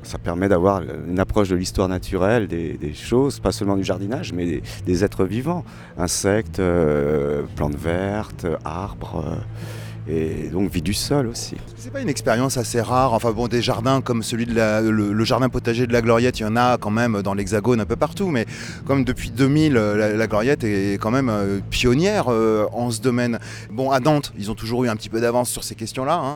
[0.03, 4.61] Ça permet d'avoir une approche de l'histoire naturelle, des, choses, pas seulement du jardinage, mais
[4.85, 5.65] des, êtres vivants,
[5.97, 9.23] insectes, euh, plantes vertes, arbres.
[9.25, 9.35] Euh,
[10.07, 11.55] et donc vie du sol aussi.
[11.77, 15.23] C'est pas une expérience assez rare, enfin bon des jardins comme celui de la, le,
[15.23, 17.95] jardin potager de la Gloriette, il y en a quand même dans l'Hexagone un peu
[17.95, 18.45] partout, mais
[18.85, 23.39] comme depuis 2000 euh, la, Gloriette est quand même euh, pionnière euh, en ce domaine.
[23.71, 26.15] Bon à Nantes, ils ont toujours eu un petit peu d'avance sur ces questions-là.
[26.15, 26.35] Hein.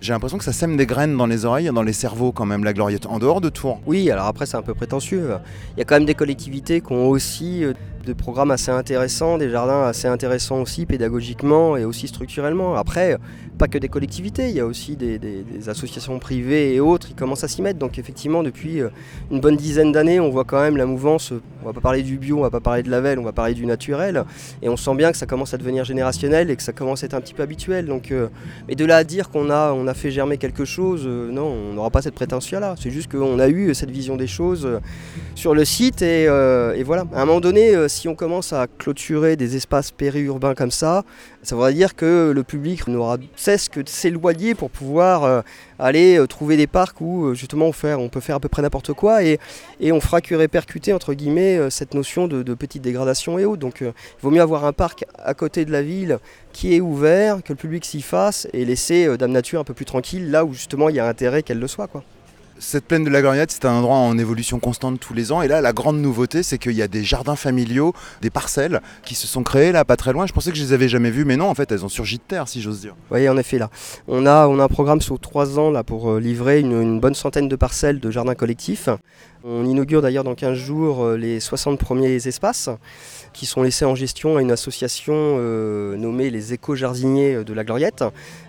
[0.00, 2.62] J'ai l'impression que ça sème des graines dans les oreilles, dans les cerveaux quand même
[2.62, 3.80] la Gloriette, en dehors de Tours.
[3.86, 5.30] Oui, alors après c'est un peu prétentieux.
[5.76, 7.64] Il y a quand même des collectivités qui ont aussi
[8.08, 12.74] des programmes assez intéressants, des jardins assez intéressants aussi pédagogiquement et aussi structurellement.
[12.74, 13.18] Après,
[13.58, 15.18] pas que des collectivités, il y a aussi des,
[15.68, 17.78] associations privées et autres qui commencent à s'y mettre.
[17.78, 18.88] Donc effectivement, depuis euh,
[19.30, 21.32] une bonne dizaine d'années, on voit quand même la mouvance,
[21.62, 23.32] on va pas parler du bio, on va pas parler de la velle, on va
[23.32, 24.24] parler du naturel.
[24.62, 27.06] Et on sent bien que ça commence à devenir générationnel et que ça commence à
[27.06, 27.86] être un petit peu habituel.
[27.86, 28.28] Donc, euh,
[28.68, 31.46] mais de là à dire qu'on a, on a fait germer quelque chose, euh, non,
[31.46, 32.76] on n'aura pas cette prétention-là.
[32.80, 34.80] C'est juste qu'on a eu cette vision des choses
[35.34, 37.04] sur le site et, et, voilà.
[37.12, 41.04] À un moment donné, si on commence à clôturer des espaces périurbains comme ça,
[41.42, 43.16] ça voudrait dire que le public n'aura
[43.48, 45.40] cesse que de s'éloigner pour pouvoir euh,
[45.78, 48.60] aller euh, trouver des parcs où euh, justement on, on peut faire à peu près
[48.60, 49.38] n'importe quoi et,
[49.80, 53.60] et, on fera que répercuter entre guillemets cette notion de, petite dégradation et autres.
[53.60, 56.18] Donc il vaut mieux avoir un parc à côté de la ville
[56.52, 59.86] qui est ouvert, que le public s'y fasse et laisser Dame Nature un peu plus
[59.86, 61.86] tranquille là où justement il y a intérêt qu'elle le soit.
[61.86, 62.04] Quoi.
[62.60, 65.42] Cette plaine de la Gloriette, c'est un endroit en évolution constante tous les ans.
[65.42, 69.14] Et là, la grande nouveauté, c'est qu'il y a des jardins familiaux, des parcelles qui
[69.14, 70.26] se sont créées là, pas très loin.
[70.26, 72.16] Je pensais que je les avais jamais vues, mais non, en fait, elles ont surgi
[72.16, 72.96] de terre, si j'ose dire.
[73.12, 73.70] Oui, en effet, là.
[74.08, 78.00] On a, un programme sur trois ans pour euh, livrer une, bonne centaine de parcelles
[78.00, 78.88] de jardins collectifs.
[79.44, 82.70] On inaugure d'ailleurs dans 15 jours euh, les 60 premiers espaces
[83.38, 88.02] qui sont laissés en gestion à une association euh, nommée les éco-jardiniers de la Gloriette.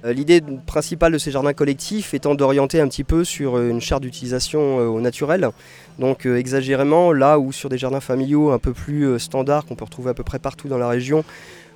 [0.04, 4.02] Euh, L'idée principale de ces jardins collectifs étant d'orienter un petit peu sur une charte
[4.02, 5.52] d'utilisation euh, au naturel.
[6.00, 9.76] Donc euh, exagérément, là où sur des jardins familiaux un peu plus euh, standards qu'on
[9.76, 11.26] peut retrouver à peu près partout dans la région,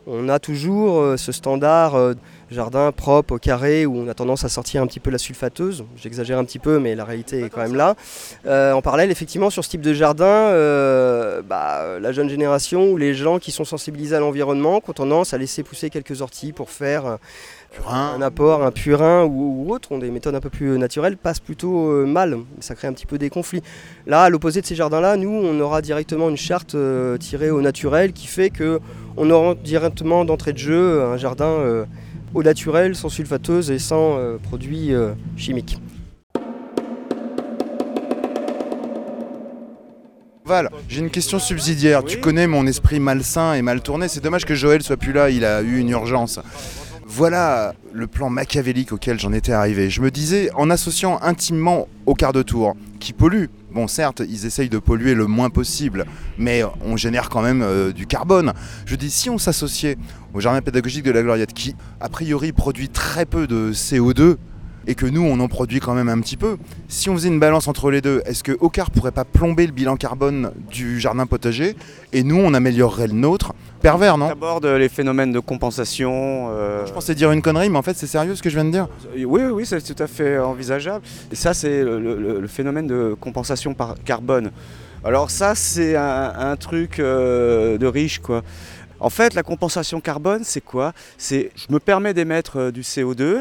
[0.07, 2.13] on a toujours euh, ce standard euh,
[2.53, 5.83] jardin propre, au carré, où on a tendance à sortir un petit peu la sulfateuse.
[5.97, 7.95] J'exagère un petit peu, mais la réalité est quand même là.
[8.45, 12.97] Euh, en parallèle, effectivement, sur ce type de jardin, euh, bah, la jeune génération ou
[12.97, 16.69] les gens qui sont sensibilisés à l'environnement ont tendance à laisser pousser quelques orties pour
[16.69, 17.17] faire
[17.79, 21.17] euh, un apport, un purin ou, ou autre, ont des méthodes un peu plus naturelles,
[21.17, 22.37] passent plutôt euh, mal.
[22.59, 23.63] Ça crée un petit peu des conflits.
[24.07, 27.61] Là, à l'opposé de ces jardins-là, nous, on aura directement une charte euh, tirée au
[27.61, 28.79] naturel qui fait que
[29.17, 31.85] on aura directement d'entrée de jeu un jardin euh,
[32.33, 35.77] au naturel, sans sulfateuse et sans euh, produits euh, chimiques.
[40.45, 42.03] Val, j'ai une question subsidiaire.
[42.03, 44.09] Tu connais mon esprit malsain et mal tourné.
[44.09, 46.39] C'est dommage que Joël soit plus là, il a eu une urgence.
[47.15, 49.91] Voilà le plan machiavélique auquel j'en étais arrivé.
[49.91, 54.47] Je me disais, en associant intimement au quart de tour, qui pollue, bon certes, ils
[54.47, 56.05] essayent de polluer le moins possible,
[56.39, 58.53] mais on génère quand même euh, du carbone.
[58.87, 59.95] Je dis, si on s'associait
[60.33, 64.37] au jardin pédagogique de la Gloriette, qui a priori produit très peu de CO2,
[64.87, 66.57] et que nous on en produit quand même un petit peu.
[66.87, 69.71] Si on faisait une balance entre les deux, est-ce que Ocar pourrait pas plomber le
[69.73, 71.75] bilan carbone du jardin potager
[72.11, 73.53] et nous on améliorerait le nôtre?
[73.81, 74.29] Pervers, non?
[74.29, 76.47] D'abord les phénomènes de compensation.
[76.51, 78.63] euh, Je pensais dire une connerie, mais en fait c'est sérieux ce que je viens
[78.65, 78.87] de dire.
[79.13, 81.03] Oui, oui, oui, c'est tout à fait envisageable.
[81.31, 84.51] Et ça, c'est le, le- le phénomène de compensation par carbone.
[85.03, 88.41] Alors ça, c'est un, un truc euh, de riche, quoi.
[89.01, 90.93] En fait, la compensation carbone, c'est quoi?
[91.17, 93.39] C'est je me permets d'émettre euh, du CO2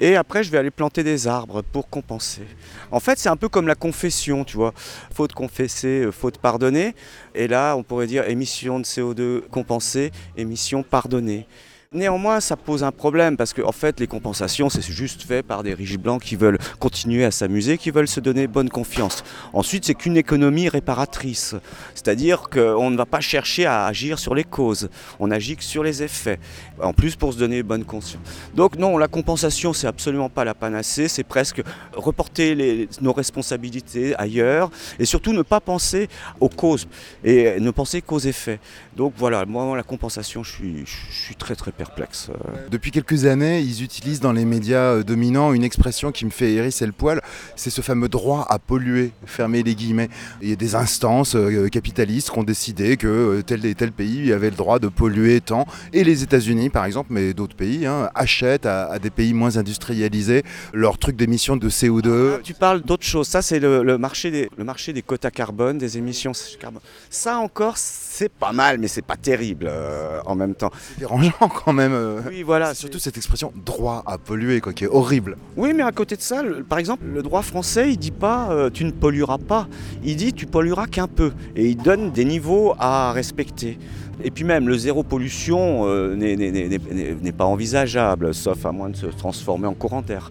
[0.00, 2.42] et après je vais aller planter des arbres pour compenser.
[2.90, 4.72] En fait, c'est un peu comme la confession, tu vois.
[5.12, 6.94] Faute confesser, euh, faute pardonner.
[7.34, 11.46] Et là, on pourrait dire émission de CO2 compensée, émission pardonnée.
[11.94, 15.74] Néanmoins, ça pose un problème parce que fait, les compensations, c'est juste fait par des
[15.74, 19.22] riches blancs qui veulent continuer à s'amuser, qui veulent se donner bonne confiance.
[19.52, 21.54] Ensuite, c'est qu'une économie réparatrice,
[21.94, 24.88] c'est-à-dire qu'on ne va pas chercher à agir sur les causes,
[25.20, 26.40] on agit que sur les effets.
[26.82, 28.22] En plus, pour se donner bonne conscience.
[28.56, 34.68] Donc non, la compensation, c'est absolument pas la panacée, c'est presque reporter nos responsabilités ailleurs
[34.98, 36.08] et surtout ne pas penser
[36.40, 36.88] aux causes
[37.22, 38.58] et ne penser qu'aux effets.
[38.96, 42.28] Donc voilà, moi, la compensation, je suis, je suis très très perplexe.
[42.30, 46.30] Euh, Depuis quelques années, ils utilisent dans les médias euh, dominants une expression qui me
[46.30, 47.20] fait hérisser le poil,
[47.56, 50.08] c'est ce fameux droit à polluer, fermer les guillemets.
[50.42, 54.32] Il y a des instances euh, capitalistes qui ont décidé que tel et tel pays
[54.32, 58.10] avait le droit de polluer tant, et les États-Unis par exemple, mais d'autres pays, hein,
[58.14, 62.42] achètent à, à des pays moins industrialisés leur truc d'émissions de CO2.
[62.42, 65.78] Tu parles d'autre chose, ça c'est le, le marché des, le marché des quotas carbone,
[65.78, 66.30] des émissions
[66.60, 66.80] carbone.
[67.10, 70.70] Ça encore, c'est pas mal, mais c'est pas terrible euh, en même temps.
[70.92, 71.94] C'est dérangeant quand même.
[71.94, 72.20] euh.
[72.28, 72.74] Oui, voilà.
[72.74, 75.38] Surtout cette expression droit à polluer, quoi, qui est horrible.
[75.56, 78.48] Oui, mais à côté de ça, le- par exemple, le droit français, il dit pas
[78.50, 79.68] euh, tu ne pollueras pas,
[80.04, 83.78] il dit tu pollueras qu'un peu, et il donne des niveaux à respecter.
[84.22, 89.06] Et puis même, le zéro pollution euh, n'est pas envisageable, sauf à moins de se
[89.06, 90.30] transformer en courant d'air.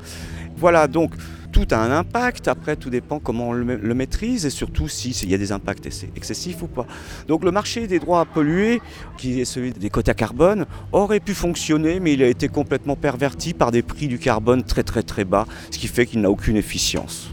[0.57, 1.11] Voilà, donc
[1.53, 4.89] tout a un impact, après tout dépend comment on le, ma- le maîtrise et surtout
[4.89, 6.85] si- s'il y a des impacts ex- excessifs ou pas.
[7.27, 8.81] Donc le marché des droits à polluer,
[9.17, 13.53] qui est celui des quotas carbone, aurait pu fonctionner, mais il a été complètement perverti
[13.53, 16.57] par des prix du carbone très très très bas, ce qui fait qu'il n'a aucune
[16.57, 17.29] efficience.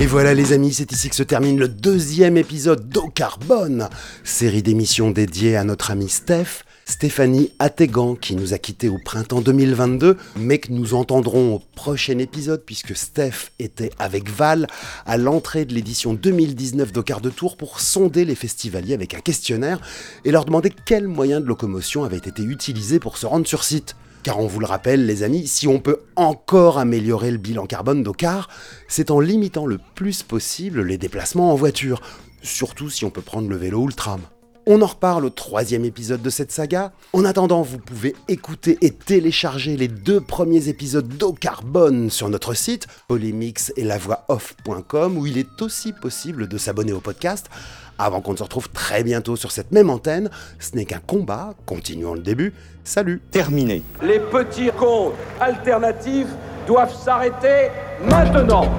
[0.00, 3.88] Et voilà les amis, c'est ici que se termine le deuxième épisode d'Eau Carbone,
[4.24, 9.40] série d'émissions dédiée à notre ami Steph, Stéphanie Attégan, qui nous a quittés au printemps
[9.40, 14.66] 2022, mais que nous entendrons au prochain épisode, puisque Steph était avec Val
[15.06, 19.20] à l'entrée de l'édition 2019 d'Au Quart de Tour pour sonder les festivaliers avec un
[19.20, 19.80] questionnaire
[20.24, 23.96] et leur demander quels moyens de locomotion avaient été utilisés pour se rendre sur site.
[24.22, 28.02] Car on vous le rappelle, les amis, si on peut encore améliorer le bilan carbone
[28.02, 28.48] d'Ocar,
[28.88, 32.00] c'est en limitant le plus possible les déplacements en voiture,
[32.42, 34.20] surtout si on peut prendre le vélo ou le tram.
[34.66, 36.92] On en reparle au troisième épisode de cette saga.
[37.12, 42.54] En attendant, vous pouvez écouter et télécharger les deux premiers épisodes d'Eau Carbone sur notre
[42.54, 43.86] site, polémix et
[44.28, 47.50] off.com, où il est aussi possible de s'abonner au podcast.
[47.98, 51.52] Avant qu'on ne se retrouve très bientôt sur cette même antenne, ce n'est qu'un combat,
[51.66, 52.54] continuons le début.
[52.84, 53.82] Salut Terminé.
[54.02, 56.28] Les petits comptes alternatifs
[56.66, 57.68] doivent s'arrêter
[58.08, 58.72] maintenant.